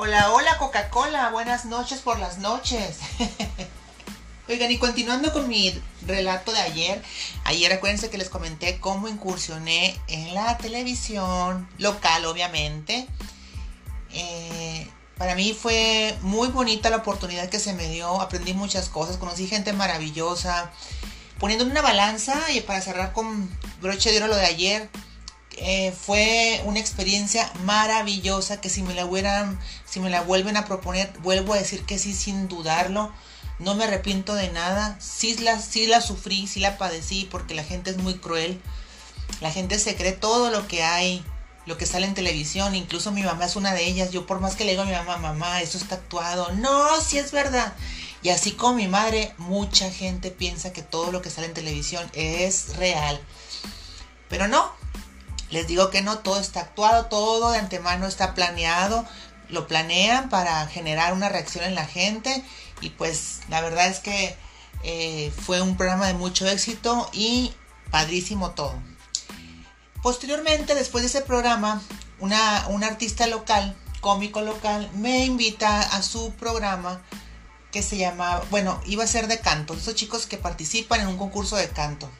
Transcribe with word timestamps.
Hola, 0.00 0.30
hola 0.30 0.58
Coca-Cola, 0.58 1.30
buenas 1.30 1.64
noches 1.64 1.98
por 1.98 2.20
las 2.20 2.38
noches. 2.38 2.98
Oigan, 4.48 4.70
y 4.70 4.78
continuando 4.78 5.32
con 5.32 5.48
mi 5.48 5.74
relato 6.06 6.52
de 6.52 6.60
ayer, 6.60 7.02
ayer 7.42 7.72
acuérdense 7.72 8.08
que 8.08 8.16
les 8.16 8.28
comenté 8.28 8.78
cómo 8.78 9.08
incursioné 9.08 10.00
en 10.06 10.34
la 10.34 10.56
televisión 10.56 11.68
local, 11.78 12.26
obviamente. 12.26 13.08
Eh, 14.12 14.88
para 15.16 15.34
mí 15.34 15.52
fue 15.52 16.16
muy 16.22 16.46
bonita 16.46 16.90
la 16.90 16.98
oportunidad 16.98 17.48
que 17.48 17.58
se 17.58 17.72
me 17.72 17.88
dio, 17.88 18.20
aprendí 18.20 18.54
muchas 18.54 18.88
cosas, 18.88 19.16
conocí 19.16 19.48
gente 19.48 19.72
maravillosa. 19.72 20.70
Poniendo 21.40 21.64
en 21.64 21.72
una 21.72 21.82
balanza 21.82 22.52
y 22.52 22.60
para 22.60 22.80
cerrar 22.80 23.12
con 23.12 23.50
broche 23.80 24.12
de 24.12 24.18
oro 24.18 24.28
lo 24.28 24.36
de 24.36 24.46
ayer, 24.46 24.90
eh, 25.60 25.92
fue 25.92 26.62
una 26.64 26.80
experiencia 26.80 27.52
maravillosa 27.64 28.60
que 28.60 28.68
si 28.68 28.82
me 28.82 28.94
la 28.94 29.04
hubieran, 29.04 29.58
si 29.84 30.00
me 30.00 30.10
la 30.10 30.22
vuelven 30.22 30.56
a 30.56 30.64
proponer, 30.64 31.12
vuelvo 31.20 31.54
a 31.54 31.58
decir 31.58 31.84
que 31.84 31.98
sí 31.98 32.14
sin 32.14 32.48
dudarlo. 32.48 33.12
No 33.58 33.74
me 33.74 33.84
arrepiento 33.84 34.34
de 34.34 34.50
nada. 34.50 34.96
Sí 35.00 35.36
la, 35.38 35.60
la 35.88 36.00
sufrí, 36.00 36.46
sí 36.46 36.60
la 36.60 36.78
padecí 36.78 37.28
porque 37.30 37.54
la 37.54 37.64
gente 37.64 37.90
es 37.90 37.98
muy 37.98 38.14
cruel. 38.14 38.60
La 39.40 39.50
gente 39.50 39.78
se 39.78 39.96
cree 39.96 40.12
todo 40.12 40.50
lo 40.50 40.66
que 40.68 40.82
hay, 40.82 41.24
lo 41.66 41.76
que 41.76 41.86
sale 41.86 42.06
en 42.06 42.14
televisión. 42.14 42.74
Incluso 42.74 43.10
mi 43.10 43.22
mamá 43.22 43.46
es 43.46 43.56
una 43.56 43.74
de 43.74 43.84
ellas. 43.86 44.10
Yo 44.12 44.26
por 44.26 44.40
más 44.40 44.54
que 44.54 44.64
le 44.64 44.72
digo 44.72 44.82
a 44.82 44.86
mi 44.86 44.92
mamá, 44.92 45.16
mamá, 45.18 45.60
eso 45.60 45.78
está 45.78 45.96
actuado. 45.96 46.52
No, 46.52 47.00
sí 47.00 47.18
es 47.18 47.32
verdad. 47.32 47.74
Y 48.22 48.30
así 48.30 48.52
como 48.52 48.74
mi 48.74 48.88
madre, 48.88 49.34
mucha 49.38 49.90
gente 49.90 50.30
piensa 50.30 50.72
que 50.72 50.82
todo 50.82 51.12
lo 51.12 51.22
que 51.22 51.30
sale 51.30 51.46
en 51.46 51.54
televisión 51.54 52.08
es 52.14 52.76
real. 52.76 53.20
Pero 54.28 54.48
no, 54.48 54.72
les 55.50 55.66
digo 55.66 55.90
que 55.90 56.02
no, 56.02 56.18
todo 56.18 56.40
está 56.40 56.60
actuado, 56.60 57.06
todo 57.06 57.50
de 57.50 57.58
antemano 57.58 58.06
está 58.06 58.34
planeado, 58.34 59.04
lo 59.48 59.66
planean 59.66 60.28
para 60.28 60.66
generar 60.66 61.12
una 61.12 61.28
reacción 61.28 61.64
en 61.64 61.74
la 61.74 61.86
gente 61.86 62.44
y 62.80 62.90
pues 62.90 63.40
la 63.48 63.60
verdad 63.60 63.86
es 63.86 64.00
que 64.00 64.36
eh, 64.82 65.32
fue 65.44 65.60
un 65.60 65.76
programa 65.76 66.06
de 66.06 66.14
mucho 66.14 66.46
éxito 66.46 67.08
y 67.12 67.52
padrísimo 67.90 68.50
todo. 68.50 68.74
Posteriormente, 70.02 70.74
después 70.74 71.02
de 71.02 71.08
ese 71.08 71.22
programa, 71.22 71.82
una, 72.20 72.66
una 72.68 72.86
artista 72.86 73.26
local, 73.26 73.74
cómico 74.00 74.42
local, 74.42 74.88
me 74.94 75.24
invita 75.24 75.80
a 75.80 76.02
su 76.02 76.32
programa 76.34 77.02
que 77.72 77.82
se 77.82 77.96
llama, 77.96 78.42
bueno, 78.50 78.80
iba 78.86 79.04
a 79.04 79.08
ser 79.08 79.26
de 79.26 79.40
canto, 79.40 79.74
esos 79.74 79.94
chicos 79.94 80.26
que 80.26 80.38
participan 80.38 81.00
en 81.00 81.08
un 81.08 81.18
concurso 81.18 81.56
de 81.56 81.68
canto. 81.68 82.10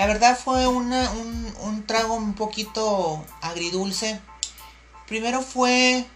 La 0.00 0.06
verdad 0.06 0.38
fue 0.42 0.66
un, 0.66 1.84
trago 1.86 2.14
un 2.14 2.32
poquito 2.32 3.22
agridulce. 3.42 4.18
Primero 5.06 5.42
fue 5.42 6.06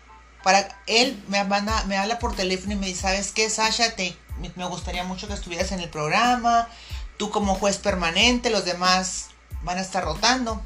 para 0.42 0.80
él 0.86 1.22
me, 1.28 1.44
me 1.44 1.98
habla 1.98 2.18
por 2.18 2.34
teléfono 2.34 2.72
y 2.72 2.76
me 2.76 2.86
dice, 2.86 3.02
¿sabes 3.02 3.32
qué, 3.32 3.50
Sasha? 3.50 3.94
Te, 3.94 4.16
me 4.56 4.64
gustaría 4.64 5.04
mucho 5.04 5.28
que 5.28 5.34
estuvieras 5.34 5.70
en 5.70 5.80
el 5.80 5.90
programa. 5.90 6.66
Tú 7.18 7.28
como 7.28 7.56
juez 7.56 7.76
permanente, 7.76 8.48
los 8.48 8.64
demás 8.64 9.28
van 9.64 9.76
a 9.76 9.82
estar 9.82 10.02
rotando. 10.02 10.62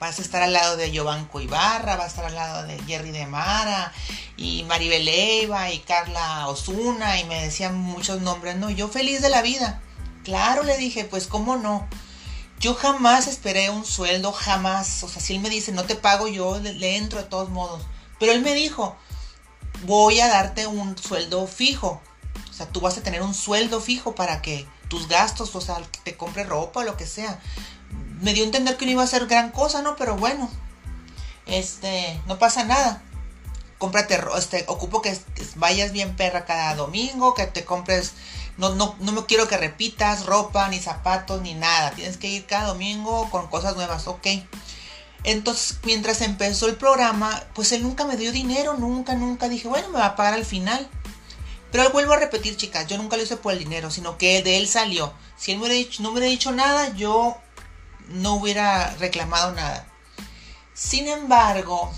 Vas 0.00 0.18
a 0.18 0.22
estar 0.22 0.42
al 0.42 0.54
lado 0.54 0.78
de 0.78 0.90
Giovanco 0.90 1.42
Ibarra, 1.42 1.96
vas 1.96 2.06
a 2.06 2.08
estar 2.08 2.24
al 2.24 2.36
lado 2.36 2.66
de 2.66 2.82
Jerry 2.84 3.10
de 3.10 3.26
Mara 3.26 3.92
y 4.38 4.62
Maribel 4.62 5.06
Eiva 5.06 5.70
y 5.72 5.80
Carla 5.80 6.48
Osuna 6.48 7.20
y 7.20 7.24
me 7.24 7.42
decían 7.42 7.76
muchos 7.76 8.22
nombres. 8.22 8.56
No, 8.56 8.70
yo 8.70 8.88
feliz 8.88 9.20
de 9.20 9.28
la 9.28 9.42
vida. 9.42 9.82
Claro, 10.24 10.62
le 10.62 10.78
dije, 10.78 11.04
pues 11.04 11.26
cómo 11.26 11.56
no. 11.56 11.86
Yo 12.58 12.74
jamás 12.74 13.26
esperé 13.26 13.70
un 13.70 13.84
sueldo, 13.84 14.32
jamás. 14.32 15.02
O 15.02 15.08
sea, 15.08 15.20
si 15.20 15.34
él 15.34 15.40
me 15.40 15.50
dice, 15.50 15.72
no 15.72 15.84
te 15.84 15.94
pago, 15.94 16.26
yo 16.28 16.58
le, 16.58 16.96
entro 16.96 17.20
de 17.20 17.28
todos 17.28 17.50
modos. 17.50 17.82
Pero 18.18 18.32
él 18.32 18.42
me 18.42 18.54
dijo, 18.54 18.96
voy 19.84 20.20
a 20.20 20.28
darte 20.28 20.66
un 20.66 20.96
sueldo 20.96 21.46
fijo. 21.46 22.00
O 22.50 22.52
sea, 22.52 22.66
tú 22.66 22.80
vas 22.80 22.96
a 22.96 23.02
tener 23.02 23.22
un 23.22 23.34
sueldo 23.34 23.80
fijo 23.80 24.14
para 24.14 24.40
que 24.40 24.66
tus 24.88 25.08
gastos, 25.08 25.54
o 25.54 25.60
sea, 25.60 25.76
te 26.04 26.16
compre 26.16 26.44
ropa 26.44 26.80
o 26.80 26.84
lo 26.84 26.96
que 26.96 27.06
sea. 27.06 27.38
Me 28.20 28.32
dio 28.32 28.44
a 28.44 28.46
entender 28.46 28.76
que 28.78 28.86
no 28.86 28.92
iba 28.92 29.02
a 29.02 29.06
ser 29.06 29.26
gran 29.26 29.50
cosa, 29.50 29.82
¿no? 29.82 29.96
Pero 29.96 30.16
bueno, 30.16 30.48
este, 31.44 32.20
no 32.26 32.38
pasa 32.38 32.64
nada. 32.64 33.02
Cómprate, 33.76 34.18
este, 34.38 34.64
ocupo 34.68 35.02
que 35.02 35.18
vayas 35.56 35.92
bien 35.92 36.16
perra 36.16 36.46
cada 36.46 36.74
domingo, 36.74 37.34
que 37.34 37.46
te 37.46 37.66
compres 37.66 38.14
no, 38.56 38.74
no, 38.74 38.96
no 39.00 39.12
me 39.12 39.24
quiero 39.26 39.48
que 39.48 39.56
repitas 39.56 40.26
ropa, 40.26 40.68
ni 40.68 40.80
zapatos, 40.80 41.42
ni 41.42 41.54
nada. 41.54 41.90
Tienes 41.92 42.16
que 42.16 42.28
ir 42.28 42.46
cada 42.46 42.68
domingo 42.68 43.28
con 43.30 43.48
cosas 43.48 43.76
nuevas, 43.76 44.06
ok. 44.06 44.26
Entonces, 45.24 45.78
mientras 45.82 46.20
empezó 46.20 46.66
el 46.66 46.76
programa, 46.76 47.44
pues 47.54 47.72
él 47.72 47.82
nunca 47.82 48.04
me 48.04 48.16
dio 48.16 48.32
dinero, 48.32 48.74
nunca, 48.74 49.14
nunca. 49.14 49.48
Dije, 49.48 49.68
bueno, 49.68 49.88
me 49.88 49.98
va 49.98 50.06
a 50.06 50.16
pagar 50.16 50.34
al 50.34 50.44
final. 50.44 50.88
Pero 51.72 51.90
vuelvo 51.90 52.12
a 52.12 52.18
repetir, 52.18 52.56
chicas, 52.56 52.86
yo 52.86 52.96
nunca 52.96 53.16
lo 53.16 53.24
hice 53.24 53.36
por 53.36 53.52
el 53.52 53.58
dinero, 53.58 53.90
sino 53.90 54.16
que 54.18 54.42
de 54.42 54.56
él 54.56 54.68
salió. 54.68 55.12
Si 55.36 55.52
él 55.52 55.58
me 55.58 55.68
dicho, 55.68 56.02
no 56.02 56.10
me 56.10 56.18
hubiera 56.18 56.30
dicho 56.30 56.52
nada, 56.52 56.94
yo 56.94 57.36
no 58.08 58.34
hubiera 58.34 58.94
reclamado 58.96 59.52
nada. 59.52 59.86
Sin 60.72 61.08
embargo, 61.08 61.92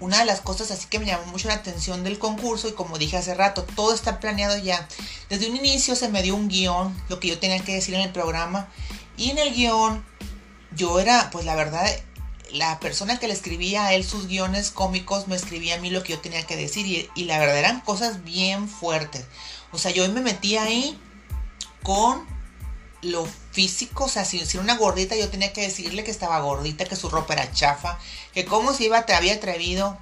una 0.00 0.18
de 0.18 0.24
las 0.24 0.40
cosas 0.40 0.70
así 0.70 0.86
que 0.88 0.98
me 0.98 1.06
llamó 1.06 1.26
mucho 1.26 1.48
la 1.48 1.54
atención 1.54 2.04
del 2.04 2.18
concurso 2.18 2.68
y 2.68 2.72
como 2.72 2.98
dije 2.98 3.16
hace 3.16 3.34
rato, 3.34 3.64
todo 3.64 3.94
está 3.94 4.20
planeado 4.20 4.58
ya. 4.58 4.86
Desde 5.28 5.48
un 5.48 5.56
inicio 5.56 5.94
se 5.96 6.08
me 6.08 6.22
dio 6.22 6.34
un 6.34 6.48
guion, 6.48 6.94
lo 7.08 7.20
que 7.20 7.28
yo 7.28 7.38
tenía 7.38 7.62
que 7.64 7.74
decir 7.74 7.94
en 7.94 8.02
el 8.02 8.12
programa 8.12 8.68
y 9.16 9.30
en 9.30 9.38
el 9.38 9.54
guion 9.54 10.04
yo 10.74 10.98
era, 10.98 11.30
pues 11.30 11.44
la 11.44 11.54
verdad, 11.54 11.88
la 12.50 12.80
persona 12.80 13.18
que 13.18 13.28
le 13.28 13.34
escribía 13.34 13.86
a 13.86 13.94
él 13.94 14.04
sus 14.04 14.26
guiones 14.26 14.70
cómicos 14.70 15.28
me 15.28 15.36
escribía 15.36 15.76
a 15.76 15.78
mí 15.78 15.90
lo 15.90 16.02
que 16.02 16.14
yo 16.14 16.20
tenía 16.20 16.44
que 16.46 16.56
decir 16.56 16.86
y, 16.86 17.08
y 17.14 17.24
la 17.24 17.38
verdad 17.38 17.58
eran 17.58 17.80
cosas 17.80 18.24
bien 18.24 18.68
fuertes. 18.68 19.24
O 19.72 19.78
sea, 19.78 19.90
yo 19.90 20.08
me 20.10 20.20
metí 20.20 20.56
ahí 20.56 20.98
con 21.82 22.26
lo 23.02 23.26
físico, 23.54 24.04
o 24.04 24.08
sea, 24.08 24.24
si, 24.24 24.40
era 24.40 24.60
una 24.60 24.76
gordita, 24.76 25.14
yo 25.14 25.30
tenía 25.30 25.52
que 25.52 25.62
decirle 25.62 26.02
que 26.02 26.10
estaba 26.10 26.40
gordita, 26.40 26.86
que 26.86 26.96
su 26.96 27.08
ropa 27.08 27.34
era 27.34 27.52
chafa, 27.52 27.98
que 28.34 28.44
cómo 28.44 28.74
se 28.74 28.84
iba, 28.84 29.06
te 29.06 29.14
había 29.14 29.34
atrevido 29.34 29.96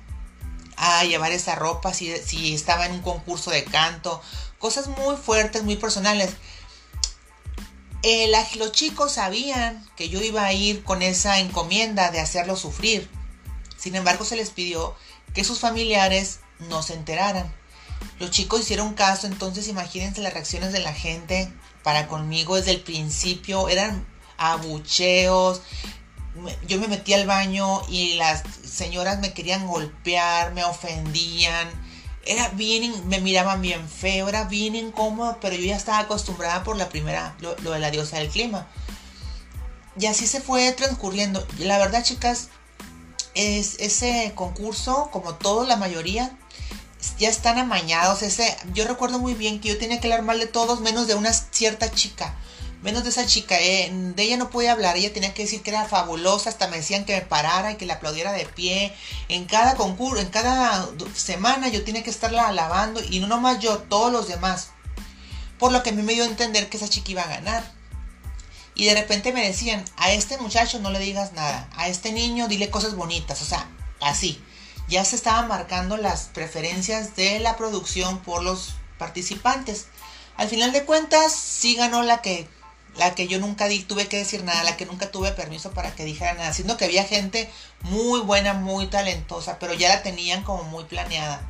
a 0.76 1.04
llevar 1.04 1.32
esa 1.32 1.54
ropa, 1.54 1.92
si, 1.92 2.16
si 2.16 2.54
estaba 2.54 2.86
en 2.86 2.92
un 2.92 3.02
concurso 3.02 3.50
de 3.50 3.64
canto, 3.64 4.22
cosas 4.58 4.88
muy 4.88 5.16
fuertes, 5.16 5.64
muy 5.64 5.76
personales. 5.76 6.30
Eh, 8.02 8.32
los 8.56 8.72
chicos 8.72 9.12
sabían 9.12 9.86
que 9.96 10.08
yo 10.08 10.22
iba 10.22 10.44
a 10.44 10.52
ir 10.54 10.82
con 10.82 11.02
esa 11.02 11.38
encomienda 11.38 12.10
de 12.10 12.20
hacerlo 12.20 12.56
sufrir. 12.56 13.08
Sin 13.76 13.94
embargo, 13.96 14.24
se 14.24 14.34
les 14.34 14.50
pidió 14.50 14.96
que 15.34 15.44
sus 15.44 15.60
familiares 15.60 16.40
no 16.58 16.82
se 16.82 16.94
enteraran. 16.94 17.52
Los 18.18 18.30
chicos 18.30 18.62
hicieron 18.62 18.94
caso, 18.94 19.26
entonces 19.26 19.68
imagínense 19.68 20.22
las 20.22 20.32
reacciones 20.32 20.72
de 20.72 20.80
la 20.80 20.94
gente 20.94 21.52
para 21.82 22.08
conmigo 22.08 22.56
desde 22.56 22.72
el 22.72 22.80
principio. 22.80 23.68
Eran 23.68 24.06
abucheos. 24.36 25.62
Yo 26.66 26.80
me 26.80 26.88
metí 26.88 27.12
al 27.12 27.26
baño 27.26 27.82
y 27.88 28.14
las 28.14 28.42
señoras 28.64 29.20
me 29.20 29.34
querían 29.34 29.66
golpear, 29.66 30.52
me 30.54 30.64
ofendían. 30.64 31.68
Era 32.24 32.48
bien, 32.50 33.08
me 33.08 33.20
miraban 33.20 33.60
bien 33.60 33.88
feo, 33.88 34.28
era 34.28 34.44
bien 34.44 34.76
incómodo, 34.76 35.38
pero 35.40 35.56
yo 35.56 35.64
ya 35.64 35.76
estaba 35.76 35.98
acostumbrada 35.98 36.62
por 36.62 36.76
la 36.76 36.88
primera, 36.88 37.36
lo, 37.40 37.54
de 37.54 37.78
la 37.78 37.90
diosa 37.90 38.18
del 38.18 38.28
clima. 38.28 38.68
Y 39.98 40.06
así 40.06 40.26
se 40.26 40.40
fue 40.40 40.72
transcurriendo. 40.72 41.46
La 41.58 41.78
verdad, 41.78 42.02
chicas, 42.02 42.48
es 43.34 43.76
ese 43.80 44.32
concurso, 44.34 45.10
como 45.12 45.34
todo, 45.34 45.66
la 45.66 45.76
mayoría, 45.76 46.38
ya 47.18 47.28
están 47.28 47.58
amañados. 47.58 48.22
Ese, 48.22 48.56
yo 48.72 48.86
recuerdo 48.86 49.18
muy 49.18 49.34
bien 49.34 49.60
que 49.60 49.68
yo 49.68 49.78
tenía 49.78 50.00
que 50.00 50.06
hablar 50.06 50.22
mal 50.22 50.38
de 50.38 50.46
todos, 50.46 50.80
menos 50.80 51.06
de 51.06 51.14
una 51.14 51.32
cierta 51.32 51.90
chica. 51.90 52.34
Menos 52.82 53.04
de 53.04 53.10
esa 53.10 53.26
chica, 53.26 53.60
eh, 53.60 53.92
de 53.92 54.22
ella 54.24 54.36
no 54.36 54.50
podía 54.50 54.72
hablar, 54.72 54.96
ella 54.96 55.12
tenía 55.12 55.32
que 55.32 55.42
decir 55.42 55.62
que 55.62 55.70
era 55.70 55.84
fabulosa, 55.84 56.50
hasta 56.50 56.66
me 56.66 56.78
decían 56.78 57.04
que 57.04 57.14
me 57.14 57.22
parara 57.22 57.70
y 57.70 57.76
que 57.76 57.86
la 57.86 57.94
aplaudiera 57.94 58.32
de 58.32 58.44
pie. 58.44 58.92
En 59.28 59.44
cada 59.44 59.76
concurso, 59.76 60.20
en 60.20 60.30
cada 60.30 60.88
semana 61.14 61.68
yo 61.68 61.84
tenía 61.84 62.02
que 62.02 62.10
estarla 62.10 62.48
alabando 62.48 63.00
y 63.00 63.20
no 63.20 63.28
nomás 63.28 63.60
yo, 63.60 63.78
todos 63.78 64.10
los 64.10 64.26
demás. 64.26 64.70
Por 65.60 65.70
lo 65.70 65.84
que 65.84 65.90
a 65.90 65.92
mí 65.92 66.02
me 66.02 66.14
dio 66.14 66.24
a 66.24 66.26
entender 66.26 66.68
que 66.68 66.76
esa 66.76 66.88
chica 66.88 67.12
iba 67.12 67.22
a 67.22 67.28
ganar. 67.28 67.72
Y 68.74 68.86
de 68.86 68.94
repente 68.94 69.32
me 69.32 69.46
decían, 69.46 69.84
a 69.96 70.10
este 70.10 70.38
muchacho 70.38 70.80
no 70.80 70.90
le 70.90 70.98
digas 70.98 71.34
nada, 71.34 71.68
a 71.76 71.86
este 71.86 72.10
niño 72.10 72.48
dile 72.48 72.68
cosas 72.68 72.96
bonitas, 72.96 73.42
o 73.42 73.44
sea, 73.44 73.70
así 74.00 74.42
ya 74.88 75.04
se 75.04 75.16
estaban 75.16 75.48
marcando 75.48 75.96
las 75.96 76.24
preferencias 76.24 77.16
de 77.16 77.40
la 77.40 77.56
producción 77.56 78.18
por 78.20 78.42
los 78.42 78.74
participantes. 78.98 79.86
Al 80.36 80.48
final 80.48 80.72
de 80.72 80.84
cuentas, 80.84 81.32
sí 81.32 81.74
ganó 81.74 82.02
la 82.02 82.22
que, 82.22 82.48
la 82.96 83.14
que 83.14 83.28
yo 83.28 83.38
nunca 83.38 83.68
tuve 83.86 84.08
que 84.08 84.18
decir 84.18 84.44
nada, 84.44 84.64
la 84.64 84.76
que 84.76 84.86
nunca 84.86 85.10
tuve 85.10 85.32
permiso 85.32 85.70
para 85.70 85.94
que 85.94 86.04
dijera 86.04 86.34
nada, 86.34 86.52
siendo 86.52 86.76
que 86.76 86.84
había 86.84 87.04
gente 87.04 87.50
muy 87.82 88.20
buena, 88.20 88.54
muy 88.54 88.86
talentosa, 88.86 89.58
pero 89.58 89.74
ya 89.74 89.88
la 89.88 90.02
tenían 90.02 90.42
como 90.42 90.64
muy 90.64 90.84
planeada. 90.84 91.42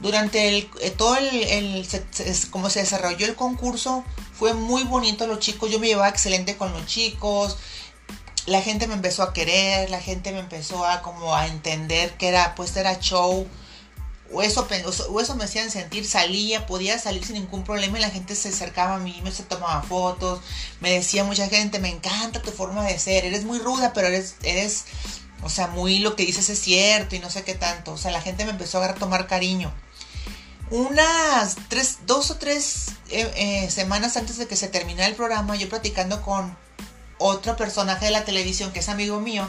Durante 0.00 0.48
el, 0.48 0.68
eh, 0.80 0.90
todo 0.90 1.16
el, 1.16 1.86
como 2.50 2.68
se 2.70 2.80
desarrolló 2.80 3.26
el 3.26 3.36
concurso, 3.36 4.04
fue 4.32 4.52
muy 4.52 4.82
bonito 4.82 5.28
los 5.28 5.38
chicos, 5.38 5.70
yo 5.70 5.78
me 5.78 5.86
llevaba 5.86 6.08
excelente 6.08 6.56
con 6.56 6.72
los 6.72 6.86
chicos, 6.86 7.56
la 8.46 8.60
gente 8.60 8.86
me 8.86 8.94
empezó 8.94 9.22
a 9.22 9.32
querer, 9.32 9.90
la 9.90 10.00
gente 10.00 10.32
me 10.32 10.40
empezó 10.40 10.84
a 10.84 11.02
como 11.02 11.34
a 11.34 11.46
entender 11.46 12.12
que 12.16 12.28
era, 12.28 12.54
pues 12.54 12.76
era 12.76 12.98
show, 12.98 13.46
o 14.32 14.42
eso, 14.42 14.66
o 15.10 15.20
eso 15.20 15.36
me 15.36 15.44
hacían 15.44 15.70
sentir, 15.70 16.06
salía, 16.06 16.66
podía 16.66 16.98
salir 16.98 17.24
sin 17.24 17.34
ningún 17.34 17.64
problema 17.64 17.98
y 17.98 18.00
la 18.00 18.10
gente 18.10 18.34
se 18.34 18.48
acercaba 18.48 18.96
a 18.96 18.98
mí, 18.98 19.20
me 19.22 19.30
se 19.30 19.42
tomaba 19.42 19.82
fotos, 19.82 20.40
me 20.80 20.90
decía 20.90 21.24
mucha 21.24 21.48
gente, 21.48 21.78
me 21.78 21.90
encanta 21.90 22.42
tu 22.42 22.50
forma 22.50 22.84
de 22.84 22.98
ser, 22.98 23.24
eres 23.24 23.44
muy 23.44 23.58
ruda, 23.58 23.92
pero 23.92 24.08
eres, 24.08 24.36
eres, 24.42 24.84
o 25.42 25.50
sea, 25.50 25.68
muy 25.68 25.98
lo 25.98 26.16
que 26.16 26.24
dices 26.24 26.48
es 26.48 26.60
cierto 26.60 27.14
y 27.14 27.18
no 27.18 27.30
sé 27.30 27.44
qué 27.44 27.54
tanto, 27.54 27.92
o 27.92 27.98
sea, 27.98 28.10
la 28.10 28.22
gente 28.22 28.44
me 28.44 28.52
empezó 28.52 28.82
a 28.82 28.94
tomar 28.94 29.26
cariño. 29.26 29.72
Unas 30.70 31.56
tres, 31.68 31.98
dos 32.06 32.30
o 32.30 32.36
tres 32.36 32.92
eh, 33.10 33.30
eh, 33.36 33.70
semanas 33.70 34.16
antes 34.16 34.38
de 34.38 34.46
que 34.46 34.56
se 34.56 34.68
terminara 34.68 35.06
el 35.06 35.14
programa, 35.14 35.54
yo 35.56 35.68
platicando 35.68 36.22
con 36.22 36.56
otro 37.22 37.56
personaje 37.56 38.06
de 38.06 38.10
la 38.10 38.24
televisión 38.24 38.72
que 38.72 38.80
es 38.80 38.88
amigo 38.88 39.20
mío, 39.20 39.48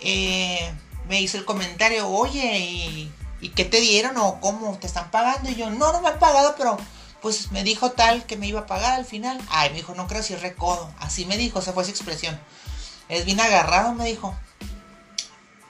eh, 0.00 0.72
me 1.08 1.20
hizo 1.20 1.38
el 1.38 1.44
comentario, 1.44 2.08
oye, 2.08 2.58
¿y 2.58 3.12
¿y 3.40 3.50
qué 3.50 3.64
te 3.64 3.80
dieron 3.80 4.16
o 4.16 4.40
cómo 4.40 4.76
te 4.78 4.86
están 4.86 5.10
pagando? 5.10 5.50
Y 5.50 5.54
yo, 5.54 5.70
no, 5.70 5.92
no 5.92 6.00
me 6.00 6.08
han 6.08 6.18
pagado, 6.18 6.54
pero 6.56 6.76
pues 7.20 7.50
me 7.50 7.64
dijo 7.64 7.92
tal 7.92 8.24
que 8.26 8.36
me 8.36 8.46
iba 8.46 8.60
a 8.60 8.66
pagar 8.66 8.92
al 8.94 9.04
final. 9.04 9.40
Ay, 9.48 9.70
me 9.70 9.76
dijo, 9.76 9.94
no 9.94 10.06
creo 10.06 10.22
si 10.22 10.34
es 10.34 10.42
recodo. 10.42 10.92
Así 10.98 11.26
me 11.26 11.36
dijo, 11.36 11.58
esa 11.58 11.72
fue 11.72 11.84
su 11.84 11.90
expresión. 11.90 12.38
Es 13.08 13.24
bien 13.24 13.40
agarrado, 13.40 13.94
me 13.94 14.04
dijo. 14.04 14.34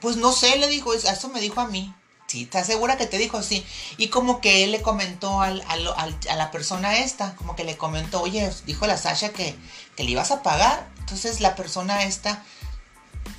Pues 0.00 0.16
no 0.16 0.32
sé, 0.32 0.56
le 0.56 0.68
dijo, 0.68 0.94
eso 0.94 1.28
me 1.28 1.40
dijo 1.40 1.60
a 1.60 1.68
mí. 1.68 1.94
Sí, 2.28 2.42
¿estás 2.42 2.66
segura 2.66 2.98
que 2.98 3.06
te 3.06 3.16
dijo? 3.16 3.42
Sí. 3.42 3.64
Y 3.96 4.08
como 4.08 4.42
que 4.42 4.62
él 4.62 4.72
le 4.72 4.82
comentó 4.82 5.40
al, 5.40 5.64
a 5.66 6.36
la 6.36 6.50
persona 6.50 6.98
esta, 6.98 7.34
como 7.36 7.56
que 7.56 7.64
le 7.64 7.78
comentó, 7.78 8.20
oye, 8.20 8.52
dijo 8.66 8.86
la 8.86 8.98
Sasha 8.98 9.30
que, 9.30 9.56
que 9.96 10.04
le 10.04 10.10
ibas 10.10 10.30
a 10.30 10.42
pagar. 10.42 10.88
Entonces 10.98 11.40
la 11.40 11.56
persona 11.56 12.04
esta 12.04 12.44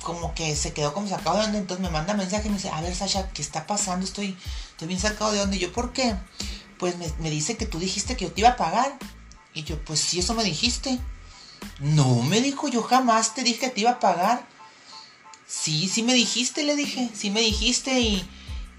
como 0.02 0.34
que 0.34 0.56
se 0.56 0.72
quedó 0.72 0.92
como 0.92 1.08
sacado 1.08 1.38
de 1.38 1.44
onda, 1.44 1.58
entonces 1.58 1.84
me 1.84 1.90
manda 1.90 2.14
mensaje 2.14 2.48
y 2.48 2.50
me 2.50 2.56
dice, 2.56 2.70
a 2.70 2.80
ver 2.80 2.94
Sasha, 2.94 3.30
¿qué 3.30 3.42
está 3.42 3.66
pasando? 3.66 4.04
Estoy, 4.04 4.36
estoy 4.70 4.88
bien 4.88 4.98
sacado 4.98 5.30
de 5.30 5.40
onda. 5.40 5.54
Y 5.54 5.60
yo, 5.60 5.72
¿por 5.72 5.92
qué? 5.92 6.16
Pues 6.78 6.96
me, 6.96 7.30
dice 7.30 7.56
que 7.56 7.66
tú 7.66 7.78
dijiste 7.78 8.16
que 8.16 8.24
yo 8.24 8.32
te 8.32 8.40
iba 8.40 8.50
a 8.50 8.56
pagar. 8.56 8.98
Y 9.54 9.62
yo, 9.62 9.78
pues 9.84 10.00
sí, 10.00 10.18
eso 10.18 10.34
me 10.34 10.42
dijiste. 10.42 10.98
No, 11.78 12.22
me 12.22 12.40
dijo, 12.40 12.66
yo 12.66 12.82
jamás 12.82 13.34
te 13.34 13.44
dije 13.44 13.60
que 13.60 13.68
te 13.68 13.80
iba 13.82 13.92
a 13.92 14.00
pagar. 14.00 14.48
Sí, 15.46 15.88
sí 15.88 16.02
me 16.02 16.14
dijiste, 16.14 16.64
le 16.64 16.74
dije, 16.74 17.08
sí 17.14 17.30
me 17.30 17.40
dijiste 17.40 18.00
y, 18.00 18.28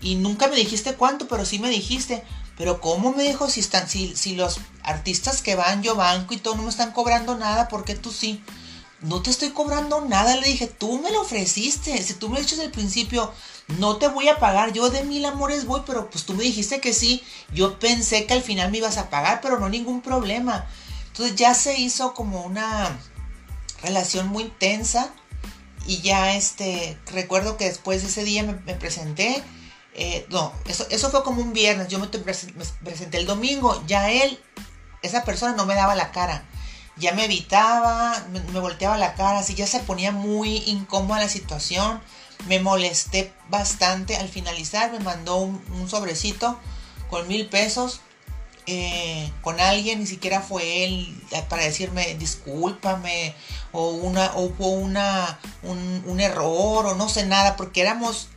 y 0.02 0.16
nunca 0.16 0.48
me 0.48 0.56
dijiste 0.56 0.96
cuánto, 0.96 1.28
pero 1.28 1.46
sí 1.46 1.60
me 1.60 1.70
dijiste. 1.70 2.24
Pero 2.58 2.82
¿cómo 2.82 3.14
me 3.14 3.24
dijo 3.24 3.50
si 3.50 3.60
están, 3.60 3.88
si, 3.88 4.16
si 4.16 4.36
los 4.36 4.60
artistas 4.84 5.42
que 5.42 5.56
van, 5.56 5.82
yo 5.82 5.96
banco 5.96 6.34
y 6.34 6.38
todo 6.38 6.56
no 6.56 6.64
me 6.64 6.70
están 6.70 6.92
cobrando 6.92 7.38
nada, 7.38 7.68
¿por 7.68 7.86
qué 7.86 7.96
tú 7.96 8.12
sí? 8.12 8.44
no 9.02 9.22
te 9.22 9.32
estoy 9.32 9.50
cobrando 9.50 10.02
nada. 10.02 10.36
Le 10.38 10.48
dije, 10.48 10.68
tú 10.68 11.00
me 11.02 11.12
lo 11.12 11.22
ofreciste. 11.22 12.02
Si 12.02 12.14
tú 12.14 12.30
me 12.30 12.40
dices 12.40 12.60
al 12.60 12.72
principio, 12.72 13.34
no 13.80 13.98
te 13.98 14.08
voy 14.08 14.30
a 14.30 14.40
pagar. 14.40 14.74
Yo 14.74 14.90
de 14.90 15.04
mil 15.04 15.26
amores 15.26 15.66
voy, 15.66 15.82
pero 15.86 16.10
pues 16.10 16.26
tú 16.26 16.34
me 16.34 16.44
dijiste 16.44 16.80
que 16.80 16.94
sí. 16.94 17.24
Yo 17.54 17.80
pensé 17.80 18.26
que 18.26 18.34
al 18.34 18.44
final 18.44 18.72
me 18.72 18.78
ibas 18.78 18.98
a 18.98 19.10
pagar, 19.10 19.42
pero 19.42 19.60
no 19.60 19.70
ningún 19.70 20.02
problema. 20.02 20.68
Entonces 21.08 21.36
ya 21.36 21.54
se 21.54 21.80
hizo 21.80 22.14
como 22.14 22.44
una 22.44 22.98
relación 23.82 24.28
muy 24.28 24.46
tensa. 24.60 25.12
Y 25.88 26.02
ya 26.02 26.36
este, 26.36 26.98
recuerdo 27.08 27.58
que 27.58 27.66
después 27.66 28.04
de 28.04 28.10
ese 28.10 28.24
día 28.24 28.44
me, 28.44 28.76
presenté. 28.76 29.44
Eh, 29.94 30.26
no, 30.30 30.54
eso, 30.66 30.86
eso 30.90 31.10
fue 31.10 31.24
como 31.24 31.42
un 31.42 31.54
viernes. 31.54 31.88
Yo 31.88 32.00
me, 32.00 32.08
presenté 32.08 33.18
el 33.18 33.26
domingo. 33.26 33.84
Ya 33.88 34.12
él, 34.12 34.40
esa 35.02 35.24
persona 35.24 35.56
no 35.56 35.66
me 35.66 35.76
daba 35.76 35.96
la 35.96 36.12
cara 36.12 36.46
ya 37.02 37.14
me 37.14 37.26
evitaba, 37.26 38.26
me, 38.32 38.60
volteaba 38.60 38.98
la 38.98 39.16
cara, 39.16 39.40
así 39.40 39.56
ya 39.56 39.68
se 39.68 39.80
ponía 39.80 40.12
muy 40.12 40.58
incómoda 40.68 41.20
la 41.20 41.30
situación. 41.30 42.02
Me 42.48 42.60
molesté 42.60 43.34
bastante. 43.50 44.16
Al 44.16 44.30
finalizar 44.30 44.92
me 44.92 45.00
mandó 45.00 45.38
un, 45.38 45.90
sobrecito 45.90 46.60
con 47.10 47.28
mil 47.28 47.48
pesos 47.48 48.02
eh, 48.68 49.32
con 49.42 49.60
alguien, 49.60 50.00
ni 50.00 50.08
siquiera 50.08 50.42
fue 50.42 50.86
él 50.86 51.22
para 51.50 51.64
decirme 51.64 52.16
discúlpame 52.16 53.34
o 53.72 53.90
una 53.90 54.32
o 54.36 54.44
hubo 54.44 54.70
una 54.70 55.40
un, 55.64 56.04
un, 56.06 56.20
error 56.20 56.86
o 56.86 56.96
no 56.96 57.10
sé 57.10 57.26
nada 57.26 57.58
porque 57.58 57.82
éramos 57.82 58.30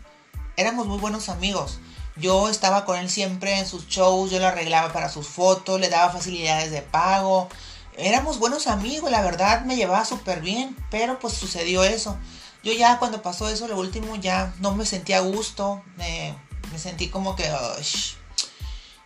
éramos 0.57 0.87
muy 0.87 0.99
buenos 0.99 1.29
amigos. 1.29 1.79
Yo 2.17 2.49
estaba 2.49 2.85
con 2.85 2.97
él 2.97 3.11
siempre 3.11 3.59
en 3.59 3.67
sus 3.67 3.89
shows, 3.89 4.31
yo 4.31 4.39
lo 4.39 4.47
arreglaba 4.47 4.93
para 4.93 5.09
sus 5.09 5.27
fotos, 5.27 5.81
le 5.81 5.89
daba 5.89 6.13
facilidades 6.13 6.71
de 6.71 6.81
pago, 6.81 7.49
éramos 7.97 8.39
buenos 8.39 8.67
amigos, 8.67 9.11
la 9.11 9.23
verdad 9.23 9.65
me 9.65 9.77
llevaba 9.77 10.05
súper 10.05 10.41
bien, 10.41 10.77
pero 10.91 11.19
pues 11.19 11.35
sucedió 11.35 11.83
eso. 11.83 12.17
Yo 12.63 12.73
ya 12.73 12.99
cuando 12.99 13.21
pasó 13.21 13.49
eso, 13.49 13.69
lo 13.69 13.79
último, 13.79 14.17
ya 14.17 14.55
no 14.61 14.75
me 14.75 14.87
sentía 14.87 15.19
a 15.19 15.21
gusto, 15.21 15.83
me, 15.97 16.35
sentí 16.79 17.09
como 17.09 17.37
que... 17.37 17.45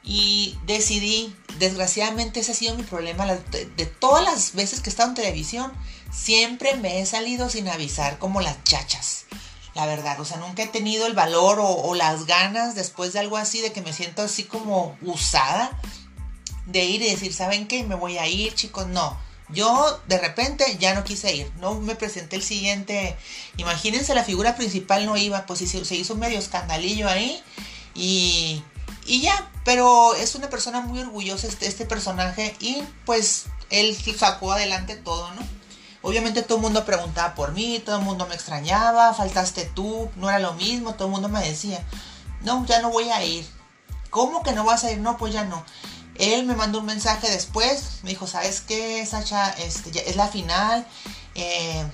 y 0.04 0.56
decidí, 0.64 1.34
desgraciadamente 1.58 2.40
ese 2.40 2.52
ha 2.52 2.54
sido 2.54 2.76
mi 2.76 2.84
problema, 2.84 3.26
de, 3.26 3.86
todas 3.86 4.22
las 4.22 4.54
veces 4.54 4.80
que 4.80 4.90
he 4.90 4.92
estado 4.92 5.08
en 5.08 5.16
televisión, 5.16 5.72
siempre 6.12 6.76
me 6.76 7.00
he 7.00 7.06
salido 7.06 7.50
sin 7.50 7.68
avisar, 7.68 8.18
como 8.18 8.40
las 8.40 8.62
chachas. 8.62 9.24
La 9.78 9.86
verdad, 9.86 10.18
o 10.18 10.24
sea, 10.24 10.38
nunca 10.38 10.64
he 10.64 10.66
tenido 10.66 11.06
el 11.06 11.12
valor 11.12 11.58
o, 11.60 11.94
las 11.94 12.26
ganas 12.26 12.74
después 12.74 13.12
de 13.12 13.20
algo 13.20 13.36
así, 13.36 13.60
de 13.60 13.72
que 13.72 13.80
me 13.80 13.92
siento 13.92 14.22
así 14.22 14.42
como 14.42 14.98
usada 15.02 15.70
de 16.66 16.84
ir 16.84 17.00
y 17.00 17.08
decir, 17.08 17.32
¿saben 17.32 17.68
qué? 17.68 17.84
Me 17.84 17.94
voy 17.94 18.18
a 18.18 18.26
ir, 18.26 18.52
chicos. 18.56 18.88
No. 18.88 19.16
Yo 19.50 20.00
de 20.08 20.18
repente 20.18 20.64
ya 20.80 20.94
no 20.94 21.04
quise 21.04 21.32
ir, 21.32 21.52
no 21.60 21.74
me 21.76 21.94
presenté 21.94 22.34
el 22.34 22.42
siguiente. 22.42 23.16
Imagínense, 23.56 24.16
la 24.16 24.24
figura 24.24 24.56
principal 24.56 25.06
no 25.06 25.16
iba, 25.16 25.46
pues 25.46 25.60
se 25.60 25.94
hizo 25.94 26.16
medio 26.16 26.40
escandalillo 26.40 27.08
ahí 27.08 27.40
y, 27.94 28.64
y 29.06 29.20
ya. 29.20 29.48
Pero 29.64 30.16
es 30.16 30.34
una 30.34 30.50
persona 30.50 30.80
muy 30.80 30.98
orgullosa 30.98 31.46
este, 31.46 31.68
este 31.68 31.86
personaje 31.86 32.56
y 32.58 32.82
pues 33.06 33.44
él 33.70 33.96
sacó 34.18 34.50
adelante 34.50 34.96
todo, 34.96 35.32
¿no? 35.34 35.57
Obviamente 36.02 36.42
todo 36.42 36.58
el 36.58 36.62
mundo 36.62 36.84
preguntaba 36.84 37.34
por 37.34 37.52
mí, 37.52 37.82
todo 37.84 37.98
el 37.98 38.04
mundo 38.04 38.26
me 38.26 38.34
extrañaba, 38.34 39.14
faltaste 39.14 39.64
tú, 39.64 40.10
no 40.16 40.28
era 40.28 40.38
lo 40.38 40.54
mismo, 40.54 40.94
todo 40.94 41.08
el 41.08 41.12
mundo 41.12 41.28
me 41.28 41.42
decía, 41.42 41.84
no, 42.42 42.64
ya 42.66 42.80
no 42.80 42.90
voy 42.90 43.10
a 43.10 43.24
ir. 43.24 43.46
¿Cómo 44.10 44.42
que 44.42 44.52
no 44.52 44.64
vas 44.64 44.84
a 44.84 44.92
ir? 44.92 44.98
No, 44.98 45.16
pues 45.18 45.32
ya 45.32 45.44
no. 45.44 45.64
Él 46.14 46.46
me 46.46 46.54
mandó 46.54 46.80
un 46.80 46.86
mensaje 46.86 47.30
después, 47.30 48.00
me 48.02 48.10
dijo, 48.10 48.26
¿sabes 48.26 48.60
qué, 48.60 49.04
Sacha? 49.06 49.50
Este, 49.50 50.08
es 50.08 50.16
la 50.16 50.28
final, 50.28 50.86
eh, 51.34 51.84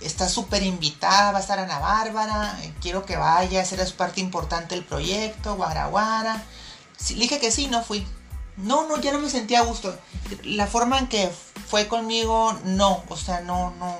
está 0.00 0.28
súper 0.28 0.62
invitada, 0.62 1.32
va 1.32 1.38
a 1.38 1.40
estar 1.40 1.58
Ana 1.58 1.78
Bárbara, 1.78 2.58
eh, 2.62 2.74
quiero 2.80 3.06
que 3.06 3.16
vayas, 3.16 3.72
eres 3.72 3.92
parte 3.92 4.20
importante 4.20 4.74
del 4.74 4.84
proyecto, 4.84 5.56
guaraguara. 5.56 6.42
le 7.10 7.14
dije 7.16 7.40
que 7.40 7.50
sí, 7.50 7.66
no 7.68 7.82
fui. 7.82 8.06
No, 8.56 8.86
no, 8.86 9.00
ya 9.00 9.12
no 9.12 9.18
me 9.18 9.30
sentía 9.30 9.60
a 9.60 9.64
gusto. 9.64 9.96
La 10.44 10.66
forma 10.66 10.98
en 10.98 11.08
que 11.08 11.30
fue 11.66 11.88
conmigo, 11.88 12.56
no, 12.64 13.02
o 13.08 13.16
sea, 13.16 13.40
no, 13.40 13.70
no 13.78 13.98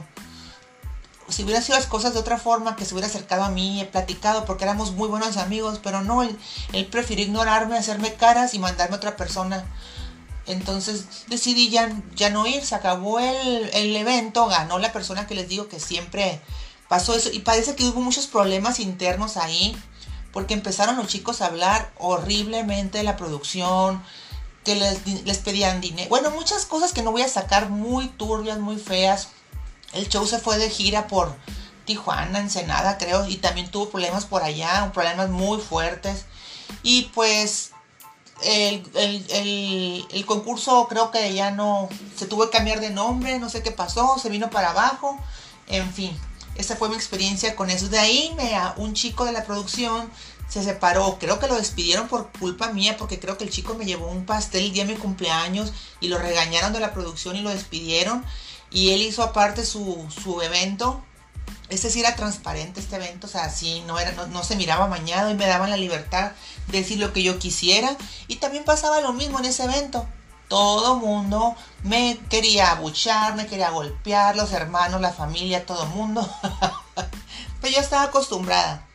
si 1.28 1.42
hubiera 1.42 1.62
sido 1.62 1.78
las 1.78 1.86
cosas 1.86 2.14
de 2.14 2.20
otra 2.20 2.38
forma, 2.38 2.76
que 2.76 2.84
se 2.84 2.94
hubiera 2.94 3.08
acercado 3.08 3.44
a 3.44 3.50
mí, 3.50 3.80
he 3.80 3.86
platicado, 3.86 4.44
porque 4.44 4.64
éramos 4.64 4.92
muy 4.92 5.08
buenos 5.08 5.36
amigos, 5.36 5.80
pero 5.82 6.02
no, 6.02 6.22
él, 6.22 6.38
prefirió 6.90 7.24
ignorarme, 7.24 7.78
hacerme 7.78 8.14
caras 8.14 8.54
y 8.54 8.58
mandarme 8.58 8.94
a 8.94 8.98
otra 8.98 9.16
persona. 9.16 9.64
Entonces 10.46 11.06
decidí 11.28 11.70
ya, 11.70 11.90
ya 12.14 12.28
no 12.28 12.46
ir, 12.46 12.64
se 12.64 12.74
acabó 12.74 13.18
el, 13.18 13.70
el, 13.72 13.96
evento, 13.96 14.46
ganó 14.46 14.78
la 14.78 14.92
persona 14.92 15.26
que 15.26 15.34
les 15.34 15.48
digo 15.48 15.68
que 15.68 15.80
siempre 15.80 16.40
pasó 16.88 17.14
eso. 17.14 17.30
Y 17.32 17.38
parece 17.38 17.74
que 17.74 17.84
hubo 17.84 18.00
muchos 18.00 18.26
problemas 18.26 18.78
internos 18.78 19.38
ahí, 19.38 19.74
porque 20.32 20.52
empezaron 20.52 20.96
los 20.96 21.06
chicos 21.06 21.40
a 21.40 21.46
hablar 21.46 21.90
horriblemente 21.96 22.98
de 22.98 23.04
la 23.04 23.16
producción, 23.16 24.02
que 24.64 24.74
les, 24.74 25.06
les 25.24 25.38
pedían 25.38 25.80
dinero. 25.80 26.08
Bueno, 26.08 26.30
muchas 26.30 26.64
cosas 26.66 26.92
que 26.92 27.02
no 27.02 27.12
voy 27.12 27.22
a 27.22 27.28
sacar 27.28 27.70
muy 27.70 28.08
turbias, 28.08 28.58
muy 28.58 28.76
feas 28.76 29.28
el 29.94 30.08
show 30.08 30.26
se 30.26 30.38
fue 30.38 30.58
de 30.58 30.68
gira 30.68 31.06
por 31.06 31.34
Tijuana, 31.84 32.40
Ensenada, 32.40 32.98
creo, 32.98 33.26
y 33.26 33.36
también 33.36 33.70
tuvo 33.70 33.90
problemas 33.90 34.26
por 34.26 34.42
allá, 34.42 34.90
problemas 34.92 35.30
muy 35.30 35.60
fuertes. 35.60 36.24
Y 36.82 37.02
pues 37.14 37.70
el, 38.42 38.84
el, 40.10 40.26
concurso 40.26 40.86
creo 40.88 41.10
que 41.10 41.32
ya 41.32 41.50
no, 41.52 41.88
se 42.16 42.26
tuvo 42.26 42.50
que 42.50 42.56
cambiar 42.56 42.80
de 42.80 42.90
nombre, 42.90 43.38
no 43.38 43.48
sé 43.48 43.62
qué 43.62 43.70
pasó, 43.70 44.18
se 44.18 44.28
vino 44.28 44.50
para 44.50 44.70
abajo, 44.70 45.18
en 45.68 45.92
fin. 45.92 46.18
Esa 46.56 46.76
fue 46.76 46.88
mi 46.88 46.94
experiencia 46.94 47.56
con 47.56 47.70
eso. 47.70 47.88
De 47.88 47.98
ahí 47.98 48.32
me, 48.36 48.52
un 48.76 48.94
chico 48.94 49.24
de 49.24 49.32
la 49.32 49.44
producción 49.44 50.10
se 50.48 50.62
separó. 50.62 51.18
Creo 51.18 51.38
que 51.38 51.48
lo 51.48 51.56
despidieron 51.56 52.08
por 52.08 52.30
culpa 52.38 52.72
mía, 52.72 52.96
porque 52.96 53.20
creo 53.20 53.38
que 53.38 53.44
el 53.44 53.50
chico 53.50 53.74
me 53.74 53.84
llevó 53.84 54.08
un 54.08 54.26
pastel 54.26 54.64
el 54.64 54.72
día 54.72 54.84
de 54.84 54.94
mi 54.94 54.98
cumpleaños 54.98 55.72
y 56.00 56.08
lo 56.08 56.18
regañaron 56.18 56.72
de 56.72 56.80
la 56.80 56.92
producción 56.92 57.36
y 57.36 57.42
lo 57.42 57.50
despidieron 57.50 58.24
y 58.74 58.90
él 58.90 59.02
hizo 59.02 59.22
aparte 59.22 59.64
su, 59.64 60.06
su 60.22 60.42
evento. 60.42 61.02
Este 61.70 61.90
sí 61.90 62.00
era 62.00 62.14
transparente 62.14 62.80
este 62.80 62.96
evento, 62.96 63.26
o 63.26 63.30
sea, 63.30 63.48
sí, 63.48 63.82
no, 63.86 63.98
era, 63.98 64.26
no, 64.26 64.44
se 64.44 64.56
miraba 64.56 64.86
mañado 64.86 65.30
y 65.30 65.34
me 65.34 65.46
daban 65.46 65.70
la 65.70 65.78
libertad 65.78 66.32
de 66.68 66.78
decir 66.78 66.98
lo 66.98 67.12
que 67.12 67.22
yo 67.22 67.38
quisiera. 67.38 67.96
Y 68.28 68.36
también 68.36 68.64
pasaba 68.64 69.00
lo 69.00 69.12
mismo 69.12 69.38
en 69.38 69.46
ese 69.46 69.64
evento. 69.64 70.06
Todo 70.48 70.96
mundo 70.96 71.56
me 71.84 72.18
quería 72.28 72.72
abuchar, 72.72 73.34
me 73.34 73.46
quería 73.46 73.70
golpear, 73.70 74.36
los 74.36 74.52
hermanos, 74.52 75.00
la 75.00 75.12
familia, 75.12 75.64
todo 75.64 75.86
mundo. 75.86 76.28
Pero 77.60 77.74
yo 77.74 77.80
estaba 77.80 78.02
acostumbrada. 78.02 78.86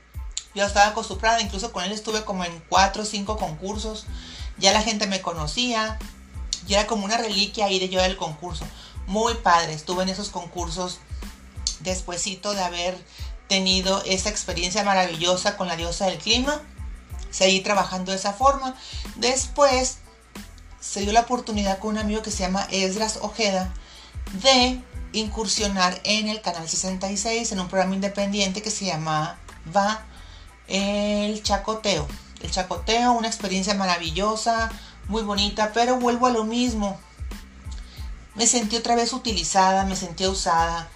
Yo 0.56 0.66
estaba 0.66 0.88
acostumbrada, 0.88 1.42
incluso 1.42 1.72
con 1.72 1.84
él 1.84 1.92
estuve 1.92 2.26
como 2.26 2.44
en 2.44 2.64
cuatro 2.70 3.04
o 3.04 3.06
cinco 3.06 3.38
concursos. 3.38 4.06
Ya 4.58 4.74
la 4.74 4.82
gente 4.82 5.08
me 5.08 5.22
conocía. 5.22 5.98
Y 6.68 6.74
era 6.74 6.88
como 6.88 7.06
una 7.06 7.18
reliquia 7.18 7.66
ahí 7.66 7.80
de 7.80 7.90
yo 7.90 8.02
del 8.02 8.18
concurso. 8.18 8.66
Muy 9.08 9.34
padre, 9.36 9.74
estuve 9.74 10.04
en 10.04 10.10
esos 10.10 10.30
concursos 10.30 11.00
despuesito 11.80 12.54
de 12.54 12.62
haber 12.62 12.98
tenido 13.48 14.04
esa 14.06 14.30
experiencia 14.30 14.84
maravillosa 14.84 15.58
con 15.58 15.68
la 15.68 15.76
diosa 15.76 16.06
del 16.06 16.18
clima. 16.18 16.62
Seguí 17.32 17.62
trabajando 17.62 18.12
de 18.12 18.18
esa 18.18 18.34
forma. 18.34 18.76
Después 19.16 20.00
se 20.80 21.02
dio 21.02 21.12
la 21.12 21.22
oportunidad 21.22 21.80
con 21.80 21.92
un 21.92 21.98
amigo 21.98 22.22
que 22.22 22.32
se 22.32 22.40
llama 22.40 22.68
Esdras 22.72 23.20
Ojeda 23.22 23.74
de 24.44 24.82
incursionar 25.12 26.00
en 26.04 26.30
el 26.30 26.42
canal 26.42 26.68
66 26.70 27.52
en 27.52 27.60
un 27.60 27.68
programa 27.68 27.96
independiente 27.96 28.62
que 28.62 28.72
se 28.72 28.86
llama 28.86 29.40
Va 29.76 30.06
El 30.70 31.44
Chacoteo. 31.44 32.08
El 32.42 32.52
Chacoteo, 32.52 33.12
una 33.14 33.28
experiencia 33.28 33.74
maravillosa, 33.74 34.72
muy 35.08 35.24
bonita, 35.24 35.72
pero 35.74 36.00
vuelvo 36.00 36.28
a 36.28 36.32
lo 36.32 36.46
mismo. 36.46 36.98
Me 38.36 38.48
sentí 38.48 38.78
otra 38.78 38.96
vez 38.96 39.12
utilizada, 39.12 39.84
me 39.84 39.96
sentí 39.96 40.26
usada. 40.26 40.88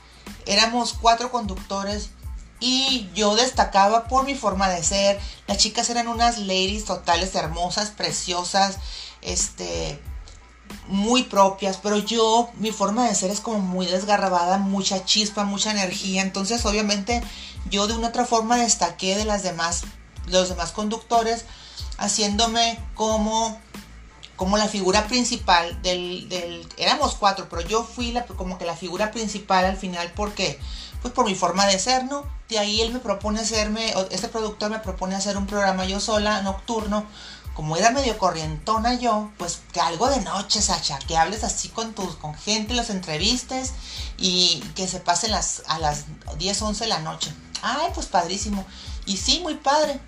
Éramos 0.46 0.94
cuatro 0.94 1.32
conductores 1.32 2.12
y 2.60 3.10
yo 3.14 3.36
destacaba 3.36 4.08
por 4.08 4.26
mi 4.26 4.36
forma 4.36 4.70
de 4.70 4.84
ser. 4.84 5.20
Las 5.48 5.58
chicas 5.58 5.90
eran 5.90 6.08
unas 6.08 6.38
ladies 6.38 6.86
totales, 6.86 7.36
hermosas, 7.36 7.90
preciosas, 7.90 8.78
este, 9.22 10.00
muy 10.88 11.24
propias, 11.24 11.78
pero 11.78 11.98
yo, 11.98 12.50
mi 12.58 12.72
forma 12.72 13.08
de 13.08 13.16
ser 13.16 13.32
es 13.32 13.40
como 13.40 13.60
muy 13.60 13.86
desgarrabada, 13.86 14.58
mucha 14.58 15.06
chispa, 15.06 15.44
mucha 15.44 15.72
energía, 15.72 16.22
entonces 16.22 16.66
obviamente 16.66 17.22
yo 17.70 17.88
de 17.88 17.94
una 17.94 18.10
otra 18.10 18.26
forma 18.26 18.58
destaqué 18.58 19.16
de 19.16 19.26
las 19.26 19.44
demás, 19.44 19.84
los 20.28 20.50
demás 20.50 20.72
conductores, 20.72 21.46
haciéndome 21.98 22.80
como, 22.96 23.60
como 24.36 24.58
la 24.58 24.68
figura 24.68 25.08
principal 25.08 25.82
del, 25.82 26.28
del, 26.30 26.68
éramos 26.78 27.16
cuatro, 27.16 27.48
pero 27.50 27.62
yo 27.62 27.84
fui 27.84 28.12
la, 28.12 28.26
como 28.26 28.58
que 28.58 28.66
la 28.66 28.76
figura 28.76 29.12
principal 29.12 29.66
al 29.66 29.78
final, 29.78 30.12
porque 30.16 30.60
pues 31.02 31.14
por 31.14 31.26
mi 31.26 31.36
forma 31.36 31.66
de 31.68 31.78
ser, 31.80 32.06
¿no? 32.06 32.24
De 32.48 32.60
ahí 32.60 32.82
él 32.82 32.94
me 32.94 33.00
propone 33.00 33.42
hacerme, 33.42 33.94
este 34.10 34.30
productor 34.30 34.72
me 34.72 34.80
propone 34.80 35.16
hacer 35.16 35.38
un 35.38 35.48
programa 35.48 35.86
yo 35.86 36.00
sola, 36.00 36.42
nocturno, 36.42 37.06
como 37.54 37.78
era 37.78 37.92
medio 37.92 38.18
corrientona 38.18 38.96
yo, 38.96 39.32
pues 39.38 39.62
que 39.72 39.80
algo 39.80 40.10
de 40.10 40.22
noche, 40.22 40.62
Sacha, 40.62 40.98
que 41.00 41.18
hables 41.18 41.44
así 41.44 41.70
con 41.70 41.94
tus, 41.94 42.16
con 42.16 42.34
gente, 42.34 42.74
los 42.74 42.90
entrevistes 42.90 43.74
y 44.18 44.62
que 44.76 44.88
se 44.88 45.00
pasen 45.00 45.32
las, 45.32 45.64
a 45.68 45.80
las 45.80 46.06
10, 46.38 46.62
11 46.62 46.84
de 46.84 46.90
la 46.90 47.00
noche. 47.00 47.34
Ay, 47.62 47.92
pues 47.94 48.08
padrísimo. 48.08 48.66
Y 49.06 49.18
sí, 49.18 49.40
muy 49.42 49.56
padre. 49.56 50.00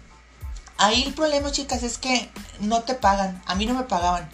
Ahí 0.78 1.04
el 1.04 1.14
problema, 1.14 1.52
chicas, 1.52 1.84
es 1.84 1.98
que 1.98 2.32
no 2.60 2.82
te 2.84 2.96
pagan. 2.96 3.42
A 3.46 3.56
mí 3.56 3.66
no 3.66 3.74
me 3.74 3.84
pagaban. 3.84 4.30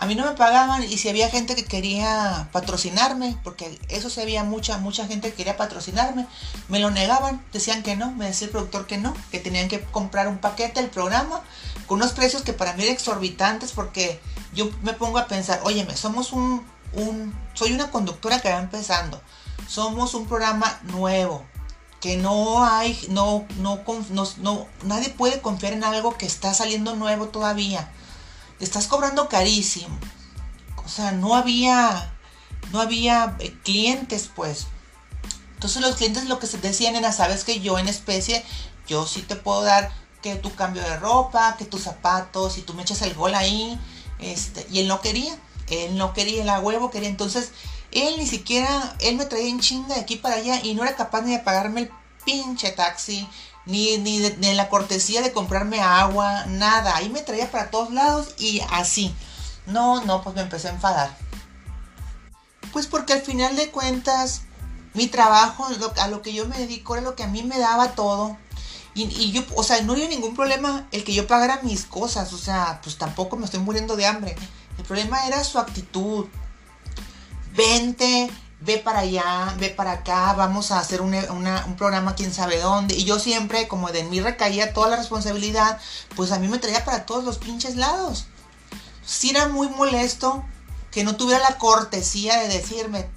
A 0.00 0.06
mí 0.06 0.14
no 0.14 0.24
me 0.24 0.32
pagaban 0.32 0.82
y 0.82 0.96
si 0.96 1.10
había 1.10 1.28
gente 1.28 1.54
que 1.54 1.66
quería 1.66 2.48
patrocinarme, 2.52 3.36
porque 3.44 3.78
eso 3.90 4.08
se 4.08 4.22
había 4.22 4.44
mucha, 4.44 4.78
mucha 4.78 5.06
gente 5.06 5.28
que 5.28 5.36
quería 5.36 5.58
patrocinarme, 5.58 6.26
me 6.70 6.78
lo 6.78 6.90
negaban, 6.90 7.44
decían 7.52 7.82
que 7.82 7.96
no, 7.96 8.10
me 8.12 8.24
decía 8.24 8.46
el 8.46 8.50
productor 8.50 8.86
que 8.86 8.96
no, 8.96 9.12
que 9.30 9.40
tenían 9.40 9.68
que 9.68 9.82
comprar 9.82 10.26
un 10.26 10.38
paquete 10.38 10.80
del 10.80 10.88
programa 10.88 11.42
con 11.86 11.98
unos 11.98 12.12
precios 12.12 12.40
que 12.40 12.54
para 12.54 12.72
mí 12.72 12.82
eran 12.82 12.94
exorbitantes 12.94 13.72
porque 13.72 14.18
yo 14.54 14.70
me 14.80 14.94
pongo 14.94 15.18
a 15.18 15.26
pensar, 15.26 15.60
óyeme, 15.64 15.94
somos 15.98 16.32
un, 16.32 16.64
un 16.94 17.34
soy 17.52 17.74
una 17.74 17.90
conductora 17.90 18.40
que 18.40 18.50
va 18.50 18.58
empezando, 18.58 19.20
somos 19.68 20.14
un 20.14 20.26
programa 20.26 20.80
nuevo, 20.84 21.44
que 22.00 22.16
no 22.16 22.64
hay, 22.64 22.98
no, 23.10 23.44
no, 23.58 23.82
no, 24.08 24.26
no, 24.38 24.66
nadie 24.82 25.10
puede 25.10 25.42
confiar 25.42 25.74
en 25.74 25.84
algo 25.84 26.16
que 26.16 26.24
está 26.24 26.54
saliendo 26.54 26.96
nuevo 26.96 27.28
todavía 27.28 27.92
estás 28.60 28.86
cobrando 28.86 29.28
carísimo. 29.28 29.98
O 30.84 30.88
sea, 30.88 31.12
no 31.12 31.34
había, 31.34 32.12
no 32.72 32.80
había 32.80 33.36
eh, 33.38 33.54
clientes, 33.62 34.30
pues. 34.34 34.66
Entonces 35.54 35.82
los 35.82 35.96
clientes 35.96 36.26
lo 36.26 36.38
que 36.38 36.46
se 36.46 36.58
decían 36.58 36.96
era, 36.96 37.12
sabes 37.12 37.44
que 37.44 37.60
yo 37.60 37.78
en 37.78 37.88
especie, 37.88 38.44
yo 38.86 39.06
sí 39.06 39.22
te 39.22 39.36
puedo 39.36 39.62
dar 39.62 39.92
que 40.22 40.36
tu 40.36 40.54
cambio 40.54 40.82
de 40.82 40.96
ropa, 40.98 41.56
que 41.58 41.64
tus 41.64 41.82
zapatos, 41.82 42.58
y 42.58 42.62
tú 42.62 42.74
me 42.74 42.82
echas 42.82 43.02
el 43.02 43.14
gol 43.14 43.34
ahí. 43.34 43.78
Este, 44.18 44.66
y 44.70 44.80
él 44.80 44.88
no 44.88 45.00
quería, 45.00 45.36
él 45.68 45.96
no 45.96 46.12
quería, 46.12 46.42
el 46.42 46.64
huevo 46.64 46.90
quería. 46.90 47.08
Entonces, 47.08 47.52
él 47.92 48.14
ni 48.18 48.26
siquiera, 48.26 48.96
él 49.00 49.16
me 49.16 49.26
traía 49.26 49.48
en 49.48 49.60
chinga 49.60 49.94
de 49.94 50.00
aquí 50.00 50.16
para 50.16 50.36
allá 50.36 50.60
y 50.62 50.74
no 50.74 50.82
era 50.82 50.94
capaz 50.96 51.22
ni 51.22 51.32
de 51.32 51.38
pagarme 51.40 51.82
el 51.82 51.90
pinche 52.24 52.70
taxi, 52.70 53.28
ni, 53.70 53.98
ni, 53.98 54.18
de, 54.18 54.54
la 54.54 54.68
cortesía 54.68 55.22
de 55.22 55.32
comprarme 55.32 55.80
agua, 55.80 56.44
nada. 56.46 56.96
Ahí 56.96 57.08
me 57.08 57.22
traía 57.22 57.50
para 57.50 57.70
todos 57.70 57.90
lados 57.92 58.34
y 58.38 58.60
así. 58.72 59.14
No, 59.66 60.04
no, 60.04 60.22
pues 60.22 60.34
me 60.34 60.42
empecé 60.42 60.68
a 60.68 60.72
enfadar. 60.72 61.16
Pues 62.72 62.86
porque 62.86 63.12
al 63.12 63.22
final 63.22 63.56
de 63.56 63.70
cuentas, 63.70 64.42
mi 64.94 65.06
trabajo, 65.06 65.66
a 65.98 66.08
lo 66.08 66.22
que 66.22 66.32
yo 66.32 66.46
me 66.46 66.58
dedico, 66.58 66.94
era 66.94 67.04
lo 67.04 67.14
que 67.14 67.22
a 67.22 67.28
mí 67.28 67.42
me 67.42 67.58
daba 67.58 67.92
todo. 67.94 68.36
Y, 68.94 69.04
y, 69.04 69.32
yo, 69.32 69.42
o 69.54 69.62
sea, 69.62 69.80
no 69.82 69.92
había 69.92 70.08
ningún 70.08 70.34
problema 70.34 70.88
el 70.90 71.04
que 71.04 71.14
yo 71.14 71.26
pagara 71.26 71.60
mis 71.62 71.84
cosas. 71.84 72.32
O 72.32 72.38
sea, 72.38 72.80
pues 72.82 72.98
tampoco 72.98 73.36
me 73.36 73.44
estoy 73.44 73.60
muriendo 73.60 73.96
de 73.96 74.06
hambre. 74.06 74.36
El 74.78 74.84
problema 74.84 75.26
era 75.26 75.44
su 75.44 75.58
actitud. 75.58 76.26
Vente, 77.54 78.30
ve 78.60 78.76
para 78.78 79.00
allá, 79.00 79.54
ve 79.58 79.70
para 79.70 79.92
acá, 79.92 80.34
vamos 80.34 80.70
a 80.70 80.78
hacer 80.78 81.00
un, 81.00 81.14
programa 81.76 82.14
quién 82.14 82.32
sabe 82.32 82.58
dónde. 82.58 82.94
Y 82.94 83.04
yo 83.04 83.18
siempre, 83.18 83.68
como 83.68 83.90
de 83.90 84.04
mí 84.04 84.20
recaía 84.20 84.72
toda 84.72 84.88
la 84.88 84.96
responsabilidad, 84.96 85.78
pues 86.14 86.30
a 86.32 86.38
mí 86.38 86.48
me 86.48 86.58
traía 86.58 86.84
para 86.84 87.06
todos 87.06 87.24
los 87.24 87.38
pinches 87.38 87.76
lados. 87.76 88.26
Sí 89.04 89.30
era 89.30 89.48
muy 89.48 89.68
molesto 89.68 90.44
que 90.90 91.04
no 91.04 91.16
tuviera 91.16 91.40
la 91.48 91.56
cortesía 91.56 92.38
de 92.40 92.48
decirme, 92.48 93.08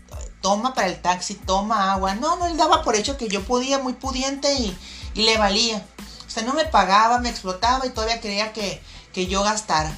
toma 0.42 0.74
para 0.74 0.88
el 0.88 1.02
taxi, 1.02 1.36
toma 1.36 1.94
agua. 1.94 2.16
No, 2.16 2.38
no, 2.38 2.48
él 2.48 2.58
daba 2.58 2.84
por 2.84 2.96
hecho 2.96 3.18
que 3.18 3.28
yo 3.28 3.44
podía, 3.44 3.80
muy 3.80 3.94
pudiente 3.94 4.54
y, 4.56 4.78
le 5.16 5.38
valía. 5.38 5.86
O 6.26 6.30
sea, 6.30 6.44
no 6.44 6.54
me 6.54 6.66
pagaba, 6.66 7.20
me 7.20 7.30
explotaba 7.30 7.86
y 7.86 7.92
todavía 7.92 8.20
creía 8.20 8.54
que, 8.54 8.82
que 9.12 9.28
yo 9.28 9.44
gastara. 9.44 9.96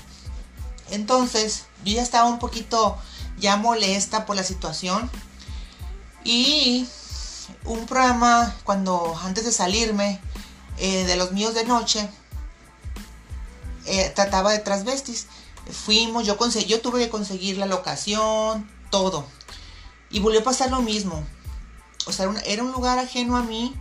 Entonces, 0.90 1.66
yo 1.86 1.94
ya 1.94 2.02
estaba 2.02 2.28
un 2.28 2.40
poquito 2.40 2.98
ya 3.38 3.56
molesta 3.58 4.25
por 4.25 4.36
la 4.36 4.44
situación 4.44 5.10
y 6.25 6.88
un 7.63 7.86
programa 7.86 8.53
cuando 8.63 9.15
antes 9.24 9.46
de 9.46 9.51
salirme 9.51 10.20
eh, 10.77 11.05
de 11.05 11.15
los 11.15 11.32
míos 11.32 11.53
de 11.53 11.63
noche 11.63 12.10
eh, 13.86 14.12
trataba 14.15 14.51
de 14.51 14.60
transvestis. 14.60 15.27
Fuimos, 15.72 16.25
yo, 16.25 16.38
yo 16.67 16.82
tuve 16.82 17.00
que 17.00 17.10
conseguir 17.10 17.58
la 17.58 17.65
locación, 17.65 18.70
todo. 18.89 19.25
Y 20.10 20.20
volvió 20.20 20.41
a 20.41 20.44
pasar 20.44 20.72
lo 20.72 20.82
mismo. 20.82 21.24
O 22.08 22.12
sea, 22.12 22.29
era 22.46 22.63
un 22.63 22.72
lugar 22.72 23.00
ajeno 23.00 23.38
a 23.38 23.44
mí. 23.44 23.74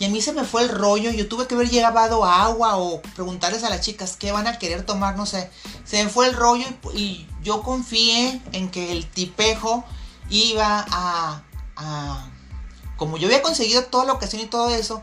Y 0.00 0.04
a 0.04 0.08
mí 0.08 0.22
se 0.22 0.32
me 0.32 0.44
fue 0.44 0.62
el 0.62 0.68
rollo. 0.68 1.10
Yo 1.10 1.28
tuve 1.28 1.46
que 1.46 1.56
haber 1.56 1.70
llevado 1.70 2.24
agua 2.24 2.76
o 2.76 3.02
preguntarles 3.02 3.64
a 3.64 3.70
las 3.70 3.80
chicas 3.80 4.16
qué 4.16 4.30
van 4.30 4.46
a 4.46 4.58
querer 4.58 4.86
tomar, 4.86 5.16
no 5.16 5.26
sé. 5.26 5.50
Se 5.84 6.02
me 6.04 6.10
fue 6.10 6.28
el 6.28 6.34
rollo 6.34 6.66
y 6.94 7.26
yo 7.42 7.62
confié 7.62 8.40
en 8.52 8.70
que 8.70 8.92
el 8.92 9.08
tipejo 9.08 9.84
iba 10.30 10.86
a 10.88 11.42
como 12.96 13.16
yo 13.16 13.26
había 13.26 13.42
conseguido 13.42 13.84
toda 13.84 14.04
la 14.04 14.12
ocasión 14.12 14.42
y 14.42 14.46
todo 14.46 14.70
eso, 14.70 15.02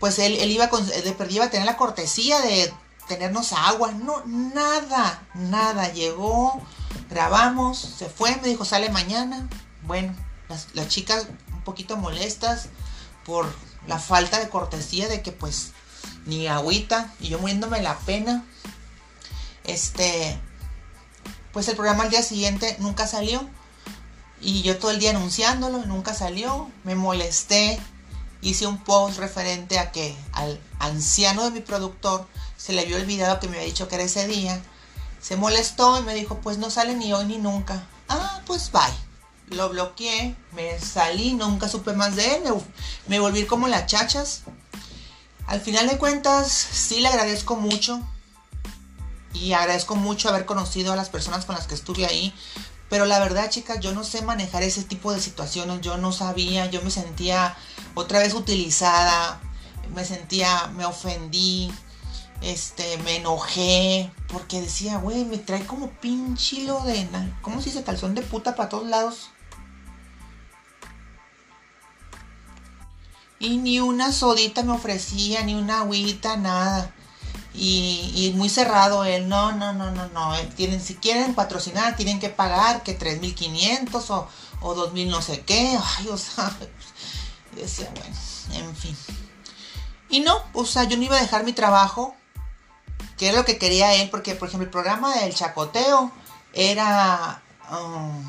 pues 0.00 0.18
él, 0.18 0.36
él 0.36 0.50
iba, 0.50 0.64
a 0.64 1.50
tener 1.50 1.66
la 1.66 1.76
cortesía 1.76 2.40
de 2.40 2.72
tenernos 3.08 3.52
agua. 3.52 3.92
No, 3.92 4.24
nada, 4.26 5.22
nada. 5.34 5.92
Llegó, 5.92 6.60
grabamos, 7.10 7.78
se 7.78 8.08
fue, 8.08 8.36
me 8.36 8.48
dijo, 8.48 8.64
sale 8.64 8.90
mañana. 8.90 9.48
Bueno, 9.82 10.14
las, 10.48 10.68
las 10.74 10.88
chicas 10.88 11.26
un 11.52 11.62
poquito 11.62 11.96
molestas 11.96 12.68
por 13.24 13.46
la 13.86 13.98
falta 13.98 14.38
de 14.38 14.48
cortesía 14.48 15.08
de 15.08 15.22
que 15.22 15.32
pues 15.32 15.72
ni 16.26 16.46
agüita 16.46 17.12
y 17.20 17.28
yo 17.28 17.38
muriéndome 17.38 17.82
la 17.82 17.98
pena. 17.98 18.44
Este, 19.64 20.40
pues 21.52 21.68
el 21.68 21.76
programa 21.76 22.04
al 22.04 22.10
día 22.10 22.22
siguiente 22.22 22.76
nunca 22.78 23.06
salió. 23.06 23.48
Y 24.40 24.62
yo 24.62 24.78
todo 24.78 24.90
el 24.90 24.98
día 24.98 25.10
anunciándolo, 25.10 25.84
nunca 25.86 26.14
salió, 26.14 26.70
me 26.84 26.94
molesté, 26.94 27.78
hice 28.40 28.66
un 28.66 28.78
post 28.78 29.18
referente 29.18 29.78
a 29.78 29.90
que 29.90 30.16
al 30.32 30.60
anciano 30.78 31.44
de 31.44 31.50
mi 31.50 31.60
productor 31.60 32.26
se 32.56 32.72
le 32.72 32.82
había 32.82 32.96
olvidado 32.96 33.40
que 33.40 33.48
me 33.48 33.56
había 33.56 33.66
dicho 33.66 33.88
que 33.88 33.96
era 33.96 34.04
ese 34.04 34.26
día. 34.26 34.60
Se 35.20 35.36
molestó 35.36 35.98
y 35.98 36.02
me 36.02 36.14
dijo, 36.14 36.38
pues 36.38 36.58
no 36.58 36.70
sale 36.70 36.94
ni 36.94 37.12
hoy 37.12 37.24
ni 37.26 37.38
nunca. 37.38 37.86
Ah, 38.08 38.40
pues 38.46 38.70
bye. 38.70 38.82
Lo 39.56 39.70
bloqueé, 39.70 40.36
me 40.52 40.78
salí, 40.78 41.32
nunca 41.32 41.68
supe 41.68 41.94
más 41.94 42.16
de 42.16 42.36
él, 42.36 42.42
me, 42.44 42.50
me 43.06 43.18
volví 43.18 43.46
como 43.46 43.66
las 43.66 43.86
chachas. 43.86 44.42
Al 45.46 45.62
final 45.62 45.88
de 45.88 45.96
cuentas, 45.96 46.52
sí 46.52 47.00
le 47.00 47.08
agradezco 47.08 47.56
mucho 47.56 48.00
y 49.32 49.54
agradezco 49.54 49.96
mucho 49.96 50.28
haber 50.28 50.44
conocido 50.44 50.92
a 50.92 50.96
las 50.96 51.08
personas 51.08 51.46
con 51.46 51.54
las 51.54 51.66
que 51.66 51.74
estuve 51.74 52.04
ahí, 52.04 52.34
pero 52.88 53.04
la 53.04 53.18
verdad, 53.18 53.50
chicas, 53.50 53.80
yo 53.80 53.92
no 53.92 54.02
sé 54.02 54.22
manejar 54.22 54.62
ese 54.62 54.82
tipo 54.82 55.12
de 55.12 55.20
situaciones. 55.20 55.80
Yo 55.82 55.98
no 55.98 56.12
sabía, 56.12 56.66
yo 56.66 56.80
me 56.82 56.90
sentía 56.90 57.56
otra 57.94 58.20
vez 58.20 58.34
utilizada. 58.34 59.40
me 59.94 60.04
sentía, 60.04 60.68
me 60.76 60.84
ofendí, 60.84 61.72
este, 62.42 62.98
me 62.98 63.16
enojé, 63.16 64.12
porque 64.28 64.60
decía, 64.60 64.98
güey, 64.98 65.24
me 65.24 65.38
trae 65.38 65.64
como 65.66 65.90
pinchilo 65.90 66.80
de, 66.80 67.08
¿cómo 67.42 67.60
se 67.60 67.70
dice? 67.70 67.84
Calzón 67.84 68.14
de 68.14 68.22
puta 68.22 68.54
para 68.54 68.68
todos 68.68 68.86
lados. 68.86 69.30
Y 73.40 73.58
ni 73.58 73.80
una 73.80 74.12
sodita 74.12 74.62
me 74.62 74.72
ofrecía, 74.72 75.42
ni 75.42 75.54
una 75.54 75.80
agüita, 75.80 76.36
nada. 76.36 76.94
Y, 77.60 78.32
muy 78.36 78.48
cerrado 78.48 79.04
él, 79.04 79.28
no, 79.28 79.52
no, 79.52 79.72
no, 79.72 79.90
no, 79.90 80.08
no. 80.08 80.36
Tienen, 80.54 80.80
si 80.80 80.94
quieren 80.94 81.34
patrocinar, 81.34 81.96
tienen 81.96 82.20
que 82.20 82.28
pagar 82.28 82.82
que 82.84 82.98
3.500 82.98 84.10
o, 84.10 84.28
o 84.60 84.74
2.000 84.74 85.08
no 85.08 85.20
sé 85.22 85.40
qué. 85.40 85.76
Ay, 85.98 86.08
o 86.08 86.16
sea, 86.16 86.52
decía, 87.54 87.90
bueno, 87.94 88.68
en 88.68 88.76
fin. 88.76 88.96
Y 90.08 90.20
no, 90.20 90.40
o 90.52 90.64
sea, 90.64 90.84
yo 90.84 90.96
no 90.96 91.02
iba 91.02 91.16
a 91.16 91.20
dejar 91.20 91.44
mi 91.44 91.52
trabajo, 91.52 92.14
que 93.16 93.28
era 93.28 93.38
lo 93.38 93.44
que 93.44 93.58
quería 93.58 93.94
él, 93.94 94.08
porque, 94.10 94.34
por 94.34 94.48
ejemplo, 94.48 94.66
el 94.66 94.70
programa 94.70 95.16
del 95.16 95.34
chacoteo 95.34 96.12
era... 96.52 97.42
Um, 97.70 98.24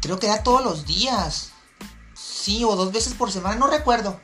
creo 0.00 0.18
que 0.18 0.26
era 0.26 0.42
todos 0.42 0.64
los 0.64 0.86
días 0.86 1.50
sí, 2.14 2.64
o 2.64 2.76
dos 2.76 2.92
veces 2.92 3.14
por 3.14 3.32
semana, 3.32 3.56
no 3.56 3.66
recuerdo. 3.66 4.20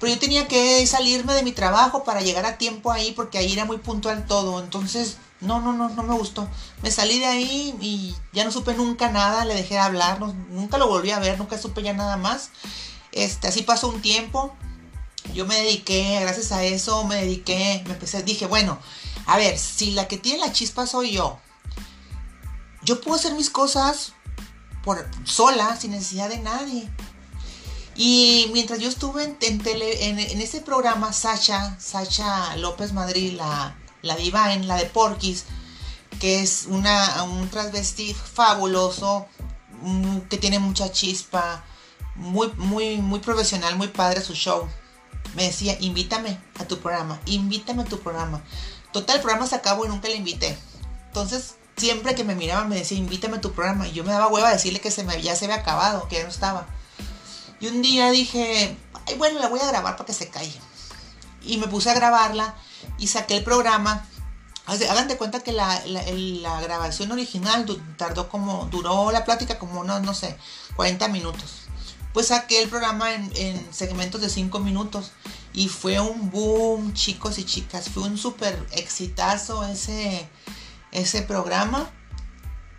Pero 0.00 0.12
yo 0.12 0.18
tenía 0.18 0.48
que 0.48 0.86
salirme 0.86 1.34
de 1.34 1.42
mi 1.42 1.52
trabajo 1.52 2.04
para 2.04 2.20
llegar 2.20 2.46
a 2.46 2.58
tiempo 2.58 2.90
ahí 2.90 3.12
porque 3.12 3.38
ahí 3.38 3.52
era 3.52 3.64
muy 3.64 3.78
puntual 3.78 4.26
todo. 4.26 4.62
Entonces, 4.62 5.18
no, 5.40 5.60
no, 5.60 5.72
no, 5.72 5.88
no 5.88 6.02
me 6.02 6.14
gustó. 6.14 6.48
Me 6.82 6.90
salí 6.90 7.18
de 7.18 7.26
ahí 7.26 7.74
y 7.80 8.14
ya 8.32 8.44
no 8.44 8.50
supe 8.50 8.74
nunca 8.74 9.10
nada, 9.10 9.44
le 9.44 9.54
dejé 9.54 9.74
de 9.74 9.80
hablar, 9.80 10.20
nunca 10.20 10.78
lo 10.78 10.88
volví 10.88 11.10
a 11.10 11.18
ver, 11.18 11.38
nunca 11.38 11.58
supe 11.58 11.82
ya 11.82 11.92
nada 11.92 12.16
más. 12.16 12.50
Este, 13.12 13.48
así 13.48 13.62
pasó 13.62 13.88
un 13.88 14.02
tiempo. 14.02 14.54
Yo 15.32 15.46
me 15.46 15.56
dediqué, 15.56 16.18
gracias 16.20 16.52
a 16.52 16.64
eso, 16.64 17.04
me 17.04 17.16
dediqué, 17.16 17.82
me 17.86 17.92
empecé, 17.92 18.22
dije, 18.22 18.46
bueno, 18.46 18.78
a 19.26 19.38
ver, 19.38 19.58
si 19.58 19.92
la 19.92 20.06
que 20.06 20.18
tiene 20.18 20.38
la 20.40 20.52
chispa 20.52 20.86
soy 20.86 21.12
yo, 21.12 21.38
yo 22.82 23.00
puedo 23.00 23.16
hacer 23.16 23.34
mis 23.34 23.48
cosas 23.48 24.12
por 24.84 25.08
sola, 25.24 25.76
sin 25.76 25.92
necesidad 25.92 26.28
de 26.28 26.38
nadie. 26.38 26.90
Y 27.96 28.50
mientras 28.52 28.80
yo 28.80 28.88
estuve 28.88 29.36
en, 29.40 29.60
en, 29.66 30.40
ese 30.40 30.60
programa, 30.60 31.12
Sacha, 31.12 31.76
Sacha 31.78 32.56
López 32.56 32.92
Madrid, 32.92 33.34
la, 33.36 33.76
la 34.02 34.16
en 34.52 34.66
la 34.66 34.76
de 34.76 34.86
Porquis, 34.86 35.44
que 36.18 36.42
es 36.42 36.66
una, 36.68 37.22
un 37.22 37.48
transvesti 37.48 38.14
fabuloso, 38.14 39.26
mm, 39.82 40.18
que 40.30 40.38
tiene 40.38 40.58
mucha 40.58 40.90
chispa, 40.90 41.64
muy, 42.16 42.50
muy, 42.56 42.98
muy 42.98 43.20
profesional, 43.20 43.76
muy 43.76 43.88
padre 43.88 44.20
su 44.22 44.34
show. 44.34 44.68
Me 45.36 45.44
decía, 45.44 45.76
invítame 45.80 46.38
a 46.58 46.64
tu 46.64 46.78
programa, 46.78 47.20
invítame 47.26 47.82
a 47.82 47.86
tu 47.86 48.00
programa. 48.00 48.42
Total, 48.92 49.16
el 49.16 49.22
programa 49.22 49.46
se 49.46 49.56
acabó 49.56 49.84
y 49.84 49.88
nunca 49.88 50.08
le 50.08 50.16
invité. 50.16 50.56
Entonces, 51.06 51.56
siempre 51.76 52.14
que 52.14 52.24
me 52.24 52.34
miraba 52.34 52.64
me 52.64 52.76
decía, 52.76 52.98
invítame 52.98 53.36
a 53.36 53.40
tu 53.40 53.52
programa. 53.52 53.88
Y 53.88 53.92
yo 53.92 54.04
me 54.04 54.12
daba 54.12 54.28
hueva 54.28 54.48
a 54.48 54.52
decirle 54.52 54.80
que 54.80 54.90
se 54.90 55.04
me, 55.04 55.20
ya 55.22 55.34
se 55.36 55.46
había 55.46 55.56
acabado, 55.56 56.08
que 56.08 56.16
ya 56.16 56.22
no 56.24 56.28
estaba. 56.28 56.66
Y 57.60 57.68
un 57.68 57.82
día 57.82 58.10
dije, 58.10 58.76
Ay, 59.06 59.16
bueno, 59.16 59.38
la 59.40 59.48
voy 59.48 59.60
a 59.60 59.66
grabar 59.66 59.96
para 59.96 60.06
que 60.06 60.12
se 60.12 60.28
caiga. 60.28 60.60
Y 61.42 61.58
me 61.58 61.68
puse 61.68 61.90
a 61.90 61.94
grabarla 61.94 62.54
y 62.98 63.08
saqué 63.08 63.36
el 63.36 63.44
programa. 63.44 64.06
Hagan 64.66 65.08
de 65.08 65.18
cuenta 65.18 65.40
que 65.40 65.52
la, 65.52 65.82
grabación 66.62 67.12
original 67.12 67.66
tardó 67.98 68.30
como, 68.30 68.66
duró 68.70 69.10
la 69.12 69.24
plática 69.24 69.58
como 69.58 69.80
unos, 69.80 70.02
no 70.02 70.14
sé, 70.14 70.38
40 70.76 71.08
minutos. 71.08 71.64
Pues 72.14 72.28
saqué 72.28 72.62
el 72.62 72.70
programa 72.70 73.12
en, 73.12 73.30
en 73.34 73.74
segmentos 73.74 74.20
de 74.20 74.30
5 74.30 74.58
minutos. 74.60 75.10
Y 75.52 75.68
fue 75.68 76.00
un 76.00 76.30
boom, 76.30 76.94
chicos 76.94 77.38
y 77.38 77.44
chicas. 77.44 77.90
Fue 77.90 78.04
un 78.04 78.16
súper 78.16 78.66
exitazo 78.72 79.64
ese, 79.64 80.28
ese 80.92 81.22
programa 81.22 81.90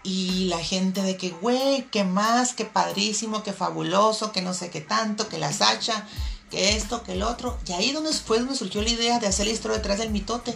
y 0.06 0.46
la 0.46 0.60
gente 0.60 1.02
de 1.02 1.18
que, 1.18 1.32
güey, 1.32 1.88
que 1.90 2.04
más, 2.04 2.54
que 2.54 2.64
padrísimo, 2.64 3.42
que 3.42 3.54
fabuloso, 3.54 4.32
que 4.32 4.44
no 4.44 4.54
sé 4.54 4.70
qué 4.70 4.80
tanto, 4.80 5.28
que 5.28 5.40
la 5.40 5.52
Sacha, 5.52 6.06
que 6.52 6.76
esto, 6.76 7.02
que 7.02 7.14
el 7.14 7.24
otro. 7.24 7.58
Y 7.68 7.72
ahí 7.72 7.92
donde 7.92 8.14
fue 8.14 8.38
donde 8.38 8.56
surgió 8.56 8.84
la 8.84 8.90
idea 8.92 9.20
de 9.20 9.26
hacer 9.26 9.48
la 9.48 9.54
historia 9.54 9.78
detrás 9.78 9.98
del 9.98 10.12
mitote. 10.12 10.56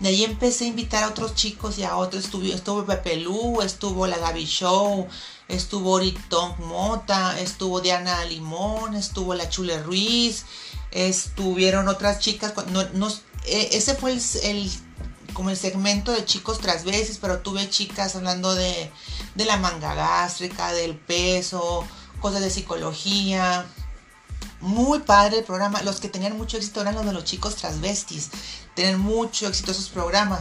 De 0.00 0.08
ahí 0.08 0.24
empecé 0.24 0.64
a 0.64 0.68
invitar 0.68 1.04
a 1.04 1.08
otros 1.08 1.34
chicos 1.34 1.76
y 1.78 1.84
a 1.84 1.96
otros. 1.96 2.24
Estuvo, 2.24 2.44
estuvo 2.44 2.86
Pepe 2.86 3.16
Lu, 3.16 3.60
estuvo 3.60 4.06
la 4.06 4.16
Gaby 4.16 4.46
Show, 4.46 5.06
estuvo 5.48 5.92
Oritón 5.92 6.54
Mota, 6.60 7.38
estuvo 7.38 7.82
Diana 7.82 8.24
Limón, 8.24 8.94
estuvo 8.94 9.34
la 9.34 9.50
Chule 9.50 9.82
Ruiz, 9.82 10.46
estuvieron 10.90 11.88
otras 11.88 12.18
chicas. 12.18 12.54
No, 12.94 13.08
e, 13.44 13.68
ese 13.72 13.94
fue 13.94 14.12
el 14.12 14.70
como 15.36 15.50
el 15.50 15.56
segmento 15.58 16.12
de 16.12 16.24
chicos 16.24 16.62
veces, 16.82 17.18
pero 17.20 17.40
tuve 17.40 17.68
chicas 17.68 18.16
hablando 18.16 18.54
de, 18.54 18.90
de 19.34 19.44
la 19.44 19.58
manga 19.58 19.94
gástrica, 19.94 20.72
del 20.72 20.96
peso, 20.96 21.86
cosas 22.22 22.40
de 22.40 22.48
psicología. 22.48 23.66
Muy 24.62 25.00
padre 25.00 25.40
el 25.40 25.44
programa. 25.44 25.82
Los 25.82 26.00
que 26.00 26.08
tenían 26.08 26.38
mucho 26.38 26.56
éxito 26.56 26.80
eran 26.80 26.94
los 26.94 27.04
de 27.04 27.12
los 27.12 27.24
chicos 27.24 27.56
transvestis. 27.56 28.30
Tener 28.74 28.96
mucho 28.96 29.46
éxito 29.46 29.72
esos 29.72 29.90
programas. 29.90 30.40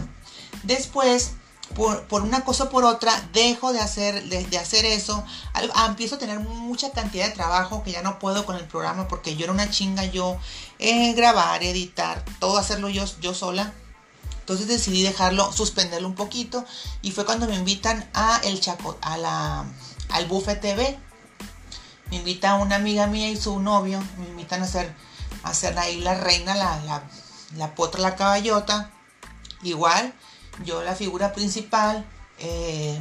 Después, 0.64 1.34
por, 1.76 2.22
una 2.22 2.46
cosa 2.46 2.64
o 2.64 2.70
por 2.70 2.86
otra, 2.86 3.12
dejo 3.34 3.74
de 3.74 3.82
hacer, 3.82 4.24
de, 4.30 4.58
hacer 4.58 4.86
eso. 4.86 5.26
Ah, 5.54 5.88
empiezo 5.90 6.16
a 6.16 6.20
tener 6.20 6.40
mucha 6.40 6.92
cantidad 6.92 7.26
de 7.28 7.34
trabajo 7.34 7.84
que 7.84 7.92
ya 7.92 8.02
no 8.02 8.18
puedo 8.18 8.46
con 8.46 8.56
el 8.56 8.64
programa 8.64 9.10
porque 9.10 9.36
yo 9.36 9.44
era 9.44 9.52
una 9.52 9.70
chinga 9.70 10.06
yo. 10.06 10.38
Eh, 10.80 11.12
grabar, 11.16 11.64
editar, 11.64 12.24
todo 12.40 12.58
hacerlo 12.58 12.88
yo, 12.88 13.04
yo 13.20 13.34
sola. 13.34 13.74
Entonces 14.46 14.68
decidí 14.68 15.02
dejarlo, 15.02 15.52
suspenderlo 15.52 16.08
un 16.08 16.14
poquito 16.14 16.66
y 17.02 17.10
fue 17.10 17.26
cuando 17.26 17.48
me 17.48 17.56
invitan 17.56 18.08
a 18.14 18.40
el 18.44 18.62
Chaco, 18.62 18.96
a 19.02 19.18
la, 19.18 19.66
al 20.10 20.28
Buffet 20.28 20.62
TV. 20.62 21.00
Me 22.12 22.18
invita 22.18 22.54
una 22.54 22.76
amiga 22.76 23.08
mía 23.08 23.28
y 23.32 23.38
su 23.38 23.60
novio, 23.60 24.00
me 24.20 24.28
invitan 24.28 24.62
a 24.62 24.66
hacer, 24.66 24.94
a 25.42 25.50
hacer 25.50 25.80
ahí 25.80 26.00
la 26.00 26.14
reina, 26.14 26.54
la, 26.54 26.80
la, 26.86 27.02
la 27.58 27.74
potra, 27.74 28.00
la 28.02 28.16
caballota. 28.16 28.92
Igual, 29.64 30.14
yo 30.64 30.84
la 30.84 30.94
figura 30.94 31.34
principal, 31.34 32.06
eh, 32.38 33.00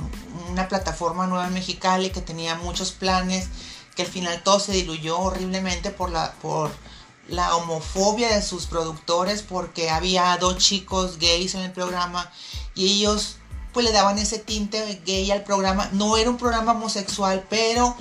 una 0.51 0.67
plataforma 0.67 1.27
nueva 1.27 1.49
en 1.49 1.53
Mexicali 1.53 2.09
que 2.09 2.23
tenía 2.23 2.55
muchos 2.55 2.93
planes, 2.93 3.49
que 3.95 4.01
al 4.01 4.09
final 4.09 4.43
todo 4.43 4.61
se 4.61 4.73
diluyó 4.73 5.19
horriblemente 5.19 5.91
por 5.91 6.09
la, 6.09 6.33
por 6.41 6.73
la 7.29 7.57
homofobia 7.57 8.35
de 8.35 8.43
sus 8.43 8.67
productores 8.67 9.43
porque 9.43 9.91
había 9.91 10.37
dos 10.39 10.59
chicos 10.59 11.19
gays 11.19 11.55
en 11.55 11.63
el 11.63 11.73
programa 11.73 12.31
y 12.75 12.99
ellos 13.01 13.37
pues 13.73 13.85
le 13.85 13.93
daban 13.93 14.19
ese 14.19 14.39
tinte 14.39 15.03
gay 15.05 15.31
al 15.31 15.43
programa. 15.43 15.89
No 15.93 16.17
era 16.17 16.31
un 16.31 16.37
programa 16.37 16.73
homosexual, 16.73 17.45
pero 17.51 17.97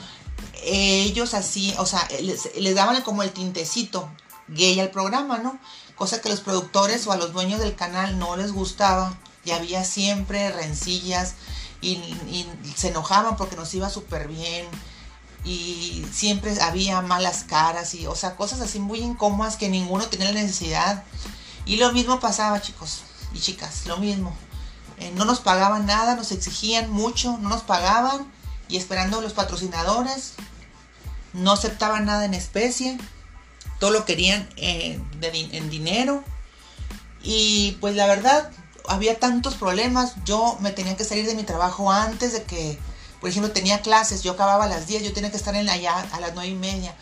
ellos 0.64 1.34
así, 1.34 1.74
o 1.78 1.86
sea, 1.86 2.08
les, 2.22 2.76
daban 2.76 3.02
como 3.02 3.24
el 3.24 3.32
tintecito 3.32 4.08
gay 4.48 4.80
al 4.80 4.92
programa, 4.92 5.40
¿no? 5.40 5.60
Cosa 5.96 6.22
que 6.22 6.30
los 6.30 6.42
productores 6.42 7.08
o 7.08 7.12
a 7.12 7.18
los 7.18 7.34
dueños 7.34 7.60
del 7.60 7.76
canal 7.76 8.20
no 8.20 8.38
les 8.38 8.52
gustaba 8.52 9.18
y 9.44 9.52
había 9.52 9.84
siempre 9.84 10.52
rencillas 10.52 11.36
y, 11.82 11.94
y 11.94 12.46
se 12.76 12.90
enojaban 12.90 13.36
porque 13.36 13.56
nos 13.56 13.74
iba 13.74 13.90
súper 13.90 14.28
bien 14.28 14.68
y 15.46 16.06
siempre 16.12 16.60
había 16.62 17.02
malas 17.02 17.44
caras 17.44 17.94
y, 17.96 18.08
o 18.08 18.16
sea, 18.16 18.36
cosas 18.36 18.62
así 18.62 18.80
muy 18.80 19.00
incómodas 19.00 19.58
que 19.58 19.70
ninguno 19.70 20.06
tenía 20.08 20.32
la 20.32 20.42
necesidad. 20.42 21.04
Y 21.66 21.78
lo 21.78 21.92
mismo 21.92 22.20
pasaba, 22.20 22.62
chicos 22.62 23.02
y 23.34 23.40
chicas, 23.40 23.86
lo 23.86 23.98
mismo. 23.98 24.36
Eh, 25.00 25.12
no 25.16 25.26
nos 25.26 25.42
pagaban 25.42 25.86
nada, 25.86 26.16
nos 26.16 26.32
exigían 26.32 26.90
mucho, 26.90 27.38
no 27.40 27.50
nos 27.50 27.62
pagaban 27.64 28.32
y 28.70 28.78
esperando 28.78 29.22
los 29.22 29.34
patrocinadores, 29.34 30.34
no 31.34 31.52
aceptaban 31.52 32.06
nada 32.06 32.26
en 32.26 32.34
especie, 32.34 32.98
todo 33.80 33.92
lo 33.92 34.06
querían 34.06 34.48
en 34.56 35.70
dinero. 35.70 36.24
Y 37.22 37.78
pues 37.82 37.96
la 37.96 38.08
verdad, 38.08 38.50
había 38.88 39.20
tantos 39.20 39.56
problemas, 39.56 40.14
yo 40.26 40.58
me 40.60 40.72
tenía 40.72 40.96
que 40.96 41.04
salir 41.06 41.26
de 41.26 41.36
mi 41.36 41.44
trabajo 41.44 41.92
antes 41.92 42.34
de 42.34 42.44
que 42.44 42.78
por 43.24 43.30
ejemplo, 43.30 43.54
tenía 43.54 43.80
clases, 43.80 44.22
yo 44.22 44.34
acababa 44.34 44.66
a 44.66 44.68
las 44.68 44.86
10, 44.86 45.02
yo 45.02 45.14
tenía 45.14 45.32
que 45.32 45.38
estar 45.38 45.56
en 45.56 45.70
allá 45.70 45.98
a 46.12 46.20
las 46.20 46.34
9 46.34 46.46
y 46.50 46.56
media. 46.56 46.94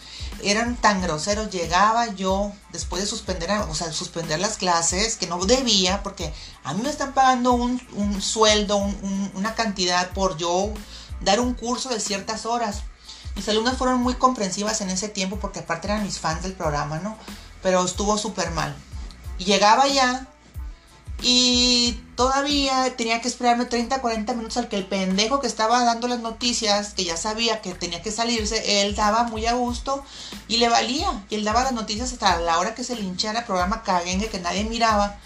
Eran 0.43 0.75
tan 0.75 1.01
groseros, 1.01 1.49
llegaba 1.49 2.13
yo 2.13 2.51
después 2.71 3.01
de 3.01 3.07
suspender, 3.07 3.49
o 3.67 3.73
sea, 3.73 3.91
suspender 3.91 4.39
las 4.39 4.57
clases, 4.57 5.15
que 5.15 5.25
no 5.25 5.43
debía, 5.43 6.03
porque 6.03 6.31
a 6.63 6.75
mí 6.75 6.83
me 6.83 6.91
están 6.91 7.15
pagando 7.15 7.53
un, 7.53 8.21
sueldo, 8.21 8.77
una 9.33 9.55
cantidad 9.55 10.11
por 10.11 10.37
yo 10.37 10.71
dar 11.21 11.39
un 11.39 11.55
curso 11.55 11.89
de 11.89 11.99
ciertas 11.99 12.45
horas. 12.45 12.83
Mis 13.35 13.49
alumnas 13.49 13.75
fueron 13.75 13.99
muy 13.99 14.13
comprensivas 14.13 14.79
en 14.81 14.91
ese 14.91 15.09
tiempo 15.09 15.39
porque 15.39 15.61
aparte 15.61 15.87
eran 15.87 16.03
mis 16.03 16.19
fans 16.19 16.43
del 16.43 16.53
programa, 16.53 16.99
¿no? 16.99 17.17
Pero 17.63 17.83
estuvo 17.83 18.15
súper 18.19 18.51
mal. 18.51 18.75
Llegaba 19.39 19.87
ya 19.87 20.27
Y 21.23 21.99
todavía 22.15 22.95
tenía 22.97 23.21
que 23.21 23.27
esperarme 23.27 23.65
30, 23.65 24.01
40 24.01 24.33
minutos 24.33 24.57
al 24.57 24.67
que 24.67 24.75
el 24.75 24.87
pendejo 24.87 25.39
que 25.39 25.45
estaba 25.45 25.83
dando 25.83 26.07
las 26.07 26.19
noticias, 26.19 26.93
que 26.95 27.03
ya 27.03 27.15
sabía 27.15 27.61
que 27.61 27.75
tenía 27.75 28.01
que 28.01 28.11
salirse, 28.11 28.81
él 28.81 28.95
daba 28.95 29.23
muy 29.23 29.45
a 29.45 29.53
gusto 29.53 30.03
y 30.47 30.57
le 30.57 30.67
valía. 30.67 31.23
Y 31.29 31.35
él 31.35 31.43
daba 31.43 31.63
las 31.63 31.73
noticias 31.73 32.11
hasta 32.11 32.39
la 32.39 32.57
hora 32.57 32.73
que 32.73 32.83
se 32.83 32.95
linchara 32.95 33.39
el 33.39 33.45
programa 33.45 33.83
caguengue 33.83 34.29
que 34.29 34.39
nadie 34.39 34.63
miraba. 34.63 35.19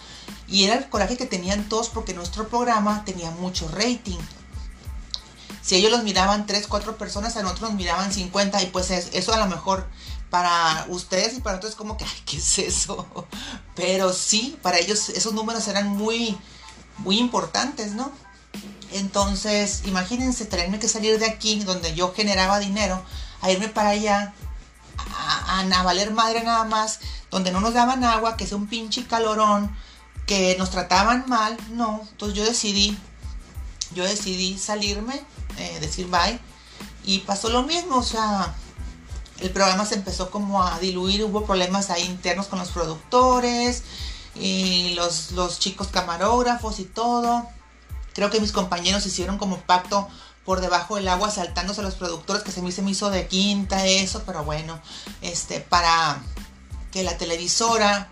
Y 0.48 0.66
era 0.66 0.76
el 0.76 0.90
coraje 0.90 1.16
que 1.16 1.26
tenían 1.26 1.70
todos 1.70 1.90
porque 1.90 2.14
nuestro 2.14 2.50
programa 2.50 3.04
tenía 3.06 3.32
mucho 3.32 3.68
rating. 3.70 4.20
Si 5.62 5.76
ellos 5.76 5.92
los 5.92 6.04
miraban 6.04 6.46
3, 6.46 6.68
4 6.68 6.98
personas, 6.98 7.38
a 7.38 7.42
nosotros 7.42 7.70
nos 7.70 7.78
miraban 7.78 8.12
50 8.12 8.62
y 8.62 8.66
pues 8.68 8.92
eso 8.92 9.34
a 9.34 9.38
lo 9.38 9.48
mejor 9.48 9.88
para 10.30 10.86
ustedes 10.90 11.38
y 11.38 11.42
para 11.42 11.58
otros 11.58 11.76
como 11.76 11.98
que, 11.98 12.06
ay, 12.06 12.22
¿qué 12.26 12.38
es 12.38 12.60
eso? 12.60 13.08
Pero 13.76 14.14
sí, 14.14 14.58
para 14.62 14.80
ellos 14.80 15.10
esos 15.10 15.34
números 15.34 15.68
eran 15.68 15.88
muy, 15.90 16.38
muy 16.98 17.20
importantes, 17.20 17.94
¿no? 17.94 18.12
Entonces, 18.92 19.82
imagínense 19.86 20.46
tenerme 20.46 20.80
que 20.80 20.88
salir 20.88 21.20
de 21.20 21.26
aquí, 21.26 21.60
donde 21.64 21.94
yo 21.96 22.14
generaba 22.14 22.60
dinero, 22.60 23.04
a 23.42 23.52
irme 23.52 23.68
para 23.68 23.90
allá, 23.90 24.34
a, 24.98 25.60
a, 25.60 25.84
valer 25.84 26.12
madre 26.12 26.44
nada 26.44 26.64
más, 26.64 27.00
donde 27.30 27.52
no 27.52 27.60
nos 27.60 27.74
daban 27.74 28.04
agua, 28.04 28.38
que 28.38 28.46
es 28.46 28.52
un 28.54 28.68
pinche 28.68 29.06
calorón, 29.06 29.76
que 30.26 30.56
nos 30.58 30.70
trataban 30.70 31.26
mal, 31.28 31.58
no. 31.72 32.02
Entonces 32.12 32.38
yo 32.38 32.46
decidí, 32.46 32.98
yo 33.94 34.04
decidí 34.04 34.58
salirme, 34.58 35.22
eh, 35.58 35.80
decir 35.82 36.08
bye, 36.08 36.40
y 37.04 37.20
pasó 37.20 37.50
lo 37.50 37.64
mismo, 37.64 37.98
o 37.98 38.04
sea, 38.04 38.56
el 39.40 39.52
programa 39.52 39.86
se 39.86 39.96
empezó 39.96 40.32
como 40.32 40.64
a 40.64 40.80
diluir, 40.80 41.24
hubo 41.24 41.46
problemas 41.46 41.90
ahí 41.90 42.04
internos 42.04 42.48
con 42.48 42.60
los 42.60 42.70
productores 42.70 43.84
y 44.36 44.94
los, 44.96 45.60
chicos 45.60 45.88
camarógrafos 45.88 46.80
y 46.80 46.86
todo. 46.86 47.48
Creo 48.14 48.30
que 48.30 48.40
mis 48.40 48.54
compañeros 48.54 49.06
hicieron 49.06 49.38
como 49.38 49.58
pacto 49.60 50.08
por 50.46 50.62
debajo 50.62 50.96
del 50.96 51.08
agua 51.08 51.32
saltándose 51.32 51.82
a 51.82 51.84
los 51.84 51.96
productores 51.96 52.44
que 52.44 52.52
se 52.52 52.62
me, 52.62 52.72
se 52.72 52.82
me 52.82 52.92
hizo 52.92 53.10
de 53.10 53.28
quinta 53.28 53.86
eso, 53.86 54.24
pero 54.26 54.44
bueno, 54.44 54.80
este, 55.22 55.60
para 55.60 56.22
que 56.92 57.04
la 57.04 57.18
televisora 57.18 58.12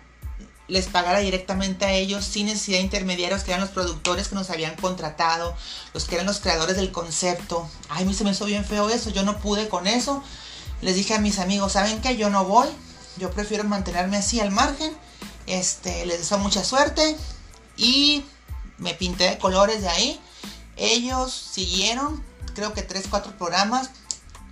les 0.66 0.86
pagara 0.86 1.20
directamente 1.20 1.84
a 1.84 1.92
ellos 1.92 2.24
sin 2.24 2.46
necesidad 2.46 2.78
de 2.78 2.84
intermediarios 2.84 3.44
que 3.44 3.50
eran 3.50 3.60
los 3.60 3.70
productores 3.70 4.28
que 4.28 4.34
nos 4.34 4.50
habían 4.50 4.74
contratado, 4.76 5.54
los 5.92 6.04
que 6.04 6.16
eran 6.16 6.26
los 6.26 6.40
creadores 6.40 6.76
del 6.76 6.90
concepto. 6.90 7.68
Ay, 7.88 8.02
a 8.02 8.06
mí 8.06 8.14
se 8.14 8.24
me 8.24 8.30
hizo 8.30 8.44
bien 8.46 8.64
feo 8.64 8.90
eso, 8.90 9.10
yo 9.10 9.22
no 9.22 9.38
pude 9.38 9.68
con 9.68 9.86
eso 9.86 10.22
les 10.80 10.96
dije 10.96 11.14
a 11.14 11.18
mis 11.18 11.38
amigos, 11.38 11.72
¿saben 11.72 12.00
qué? 12.00 12.16
Yo 12.16 12.30
no 12.30 12.44
voy, 12.44 12.68
yo 13.16 13.30
prefiero 13.30 13.64
mantenerme 13.64 14.16
así 14.16 14.40
al 14.40 14.50
margen. 14.50 14.92
Este, 15.46 16.06
les 16.06 16.18
deseo 16.18 16.38
mucha 16.38 16.64
suerte 16.64 17.16
y 17.76 18.24
me 18.78 18.94
pinté 18.94 19.24
de 19.24 19.38
colores 19.38 19.82
de 19.82 19.88
ahí. 19.88 20.20
Ellos 20.76 21.32
siguieron, 21.32 22.22
creo 22.54 22.72
que 22.72 22.82
3, 22.82 23.06
4 23.08 23.36
programas. 23.36 23.90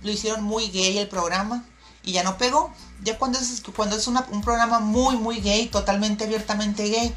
Lo 0.03 0.11
hicieron 0.11 0.43
muy 0.43 0.67
gay 0.69 0.97
el 0.97 1.07
programa 1.07 1.65
y 2.03 2.11
ya 2.11 2.23
no 2.23 2.37
pegó. 2.37 2.73
Ya 3.03 3.17
cuando 3.17 3.39
es, 3.39 3.63
cuando 3.75 3.95
es 3.95 4.07
un 4.07 4.41
programa 4.41 4.79
muy, 4.79 5.15
muy 5.17 5.39
gay, 5.39 5.67
totalmente 5.67 6.25
abiertamente 6.25 6.89
gay, 6.89 7.13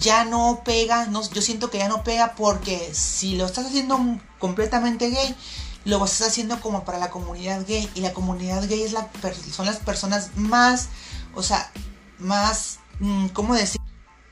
ya 0.00 0.24
no 0.24 0.62
pega. 0.64 1.06
No, 1.06 1.28
yo 1.30 1.42
siento 1.42 1.70
que 1.70 1.78
ya 1.78 1.88
no 1.88 2.04
pega 2.04 2.34
porque 2.34 2.92
si 2.94 3.36
lo 3.36 3.46
estás 3.46 3.66
haciendo 3.66 3.98
completamente 4.38 5.10
gay, 5.10 5.36
lo 5.84 6.04
estás 6.04 6.28
haciendo 6.28 6.60
como 6.60 6.84
para 6.84 6.98
la 6.98 7.10
comunidad 7.10 7.64
gay. 7.66 7.90
Y 7.94 8.00
la 8.00 8.12
comunidad 8.12 8.66
gay 8.68 8.82
es 8.82 8.92
la, 8.92 9.08
son 9.50 9.66
las 9.66 9.78
personas 9.78 10.30
más, 10.36 10.88
o 11.34 11.42
sea, 11.42 11.70
más, 12.18 12.78
mm, 13.00 13.28
¿cómo 13.28 13.54
decir? 13.54 13.80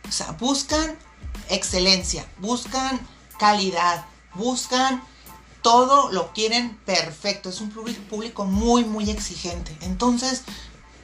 O 0.09 0.13
sea, 0.13 0.33
buscan 0.33 0.97
excelencia, 1.49 2.27
buscan 2.39 3.01
calidad, 3.39 4.05
buscan 4.35 5.03
todo 5.63 6.13
lo 6.13 6.33
quieren 6.33 6.77
perfecto. 6.85 7.49
Es 7.49 7.61
un 7.61 7.71
público 7.71 8.45
muy, 8.45 8.85
muy 8.85 9.11
exigente. 9.11 9.77
Entonces, 9.81 10.43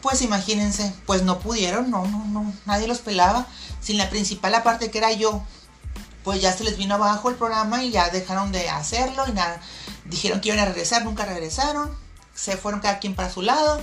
pues 0.03 0.23
imagínense, 0.23 0.93
pues 1.07 1.23
no 1.23 1.39
pudieron, 1.39 1.91
no, 1.91 2.07
no, 2.07 2.25
no, 2.27 2.53
nadie 2.67 2.87
los 2.87 2.99
pelaba. 2.99 3.47
Sin 3.81 3.99
la 3.99 4.11
principal 4.11 4.55
aparte 4.55 4.91
que 4.91 4.99
era 4.99 5.13
yo, 5.13 5.43
pues 6.23 6.41
ya 6.41 6.53
se 6.57 6.63
les 6.65 6.77
vino 6.77 6.95
abajo 6.95 7.31
el 7.31 7.37
programa 7.37 7.83
y 7.83 7.91
ya 7.91 8.11
dejaron 8.11 8.53
de 8.53 8.69
hacerlo 8.69 9.25
y 9.27 9.33
nada 9.33 9.61
dijeron 10.13 10.41
que 10.41 10.49
iban 10.49 10.61
a 10.61 10.67
regresar, 10.67 11.05
nunca 11.05 11.25
regresaron, 11.25 11.91
se 12.35 12.57
fueron 12.57 12.81
cada 12.81 13.01
quien 13.01 13.15
para 13.15 13.31
su 13.31 13.43
lado. 13.43 13.81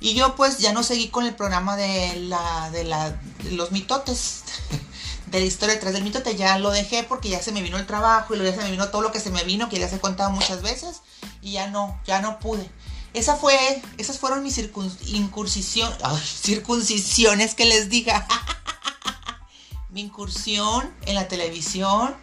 Y 0.00 0.14
yo 0.14 0.34
pues 0.34 0.58
ya 0.58 0.72
no 0.72 0.82
seguí 0.82 1.08
con 1.08 1.26
el 1.26 1.34
programa 1.34 1.76
de 1.76 2.16
la 2.16 2.70
de, 2.70 2.84
la, 2.84 3.20
los 3.50 3.70
mitotes, 3.70 4.42
de 5.26 5.40
la 5.40 5.46
historia 5.46 5.74
detrás 5.74 5.92
del 5.92 6.02
mitote, 6.02 6.34
ya 6.34 6.58
lo 6.58 6.70
dejé 6.70 7.04
porque 7.04 7.28
ya 7.28 7.40
se 7.40 7.52
me 7.52 7.62
vino 7.62 7.76
el 7.76 7.86
trabajo 7.86 8.34
y 8.34 8.38
luego 8.38 8.52
ya 8.52 8.60
se 8.60 8.64
me 8.64 8.72
vino 8.72 8.88
todo 8.88 9.02
lo 9.02 9.12
que 9.12 9.20
se 9.20 9.30
me 9.30 9.44
vino, 9.44 9.68
que 9.68 9.78
ya 9.78 9.88
se 9.88 9.96
he 9.96 10.00
contado 10.00 10.30
muchas 10.30 10.62
veces, 10.62 11.02
y 11.40 11.52
ya 11.52 11.68
no, 11.68 12.00
ya 12.04 12.20
no 12.20 12.38
pude. 12.38 12.68
Esa 13.14 13.36
fue, 13.36 13.82
esas 13.98 14.18
fueron 14.18 14.42
mis 14.42 14.58
incursión, 14.58 15.92
circuncisiones 16.24 17.54
que 17.54 17.66
les 17.66 17.88
diga. 17.88 18.26
mi 19.90 20.00
incursión 20.00 20.90
en 21.06 21.14
la 21.14 21.28
televisión, 21.28 22.16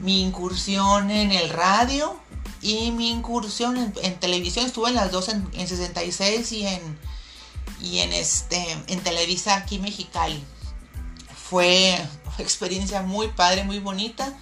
mi 0.00 0.22
incursión 0.22 1.10
en 1.10 1.30
el 1.30 1.50
radio, 1.50 2.18
y 2.62 2.90
mi 2.90 3.10
incursión 3.10 3.92
en, 4.02 4.20
televisión 4.20 4.66
estuve 4.66 4.90
en 4.90 4.96
las 4.96 5.10
dos 5.10 5.28
en, 5.28 5.50
66 5.52 6.52
y 6.52 6.66
en, 6.66 6.98
y 7.80 7.98
en, 8.00 8.12
este, 8.12 8.60
en 8.86 9.00
Televisa 9.00 9.56
aquí 9.56 9.78
Mexicali. 9.78 10.42
Fue 11.34 11.98
experiencia 12.38 13.02
muy 13.02 13.28
padre, 13.28 13.64
muy 13.64 13.78
bonita. 13.78 14.34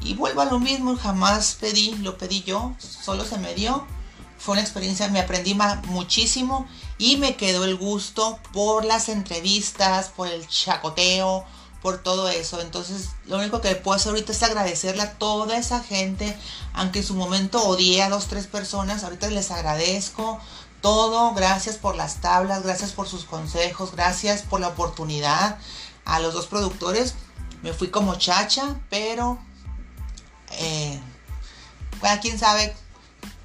Y 0.00 0.14
vuelvo 0.14 0.40
a 0.40 0.46
lo 0.46 0.58
mismo, 0.58 0.96
jamás 0.96 1.56
pedí, 1.60 1.94
lo 1.98 2.18
pedí 2.18 2.42
yo, 2.42 2.74
solo 2.78 3.24
se 3.24 3.38
me 3.38 3.54
dio. 3.54 3.86
Fue 4.36 4.52
una 4.52 4.62
experiencia, 4.62 5.08
me 5.08 5.20
aprendí 5.20 5.56
muchísimo 5.84 6.66
y 6.98 7.16
me 7.16 7.36
quedó 7.36 7.64
el 7.64 7.76
gusto 7.76 8.40
por 8.52 8.84
las 8.84 9.08
entrevistas, 9.08 10.08
por 10.08 10.26
el 10.26 10.46
chacoteo, 10.48 11.44
por 11.82 11.98
todo 11.98 12.28
eso. 12.28 12.60
Entonces, 12.60 13.10
lo 13.26 13.38
único 13.38 13.60
que 13.60 13.74
puedo 13.74 13.96
hacer 13.96 14.10
ahorita 14.10 14.32
es 14.32 14.42
agradecerle 14.42 15.02
a 15.02 15.12
toda 15.14 15.58
esa 15.58 15.80
gente, 15.82 16.36
aunque 16.72 17.00
en 17.00 17.04
su 17.04 17.14
momento 17.14 17.62
odié 17.62 18.02
a 18.02 18.08
dos, 18.08 18.28
tres 18.28 18.46
personas, 18.46 19.04
ahorita 19.04 19.28
les 19.28 19.50
agradezco 19.50 20.40
todo, 20.80 21.32
gracias 21.34 21.76
por 21.76 21.96
las 21.96 22.20
tablas, 22.20 22.62
gracias 22.62 22.92
por 22.92 23.08
sus 23.08 23.24
consejos, 23.24 23.92
gracias 23.92 24.42
por 24.42 24.60
la 24.60 24.68
oportunidad. 24.68 25.58
A 26.04 26.20
los 26.20 26.34
dos 26.34 26.46
productores 26.46 27.14
me 27.62 27.72
fui 27.72 27.88
como 27.88 28.16
chacha, 28.16 28.80
pero 28.90 29.38
eh, 30.50 31.00
bueno, 32.00 32.18
quién 32.20 32.38
sabe 32.38 32.74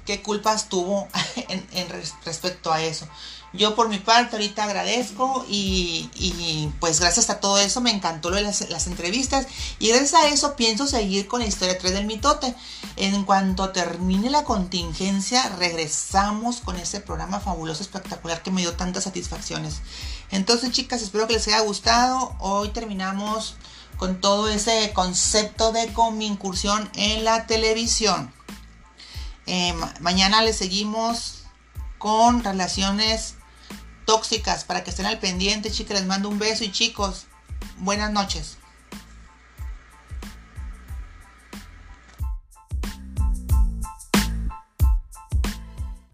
qué 0.08 0.22
culpas 0.22 0.70
tuvo 0.70 1.06
en, 1.48 1.88
respecto 2.24 2.72
a 2.72 2.82
eso. 2.82 3.06
Yo 3.52 3.74
por 3.74 3.90
mi 3.90 3.98
parte 3.98 4.36
ahorita 4.36 4.64
agradezco 4.64 5.44
y, 5.46 6.70
pues 6.80 6.98
gracias 6.98 7.28
a 7.28 7.40
todo 7.40 7.58
eso 7.58 7.82
me 7.82 7.90
encantó 7.90 8.30
lo 8.30 8.36
de 8.36 8.42
las, 8.42 8.86
entrevistas 8.86 9.46
y 9.78 9.88
gracias 9.88 10.14
a 10.14 10.28
eso 10.28 10.56
pienso 10.56 10.86
seguir 10.86 11.28
con 11.28 11.40
la 11.40 11.46
historia 11.46 11.78
3 11.78 11.92
del 11.92 12.06
mitote. 12.06 12.54
En 12.96 13.22
cuanto 13.24 13.68
termine 13.68 14.30
la 14.30 14.44
contingencia 14.44 15.46
regresamos 15.58 16.62
con 16.62 16.76
ese 16.76 17.00
programa 17.00 17.38
fabuloso, 17.38 17.82
espectacular 17.82 18.42
que 18.42 18.50
me 18.50 18.62
dio 18.62 18.72
tantas 18.76 19.04
satisfacciones. 19.04 19.82
Entonces 20.30 20.70
chicas, 20.70 21.02
espero 21.02 21.26
que 21.26 21.34
les 21.34 21.46
haya 21.48 21.60
gustado. 21.60 22.34
Hoy 22.38 22.70
terminamos 22.70 23.56
con 23.98 24.22
todo 24.22 24.48
ese 24.48 24.90
concepto 24.94 25.72
de 25.72 25.92
con 25.92 26.16
mi 26.16 26.26
incursión 26.26 26.90
en 26.94 27.24
la 27.24 27.46
televisión. 27.46 28.37
Eh, 29.50 29.74
mañana 30.00 30.42
le 30.42 30.52
seguimos 30.52 31.44
con 31.96 32.44
relaciones 32.44 33.36
tóxicas 34.04 34.64
para 34.64 34.84
que 34.84 34.90
estén 34.90 35.06
al 35.06 35.18
pendiente, 35.18 35.70
chicas. 35.70 35.98
Les 35.98 36.06
mando 36.06 36.28
un 36.28 36.38
beso 36.38 36.64
y 36.64 36.70
chicos, 36.70 37.24
buenas 37.78 38.12
noches. 38.12 38.57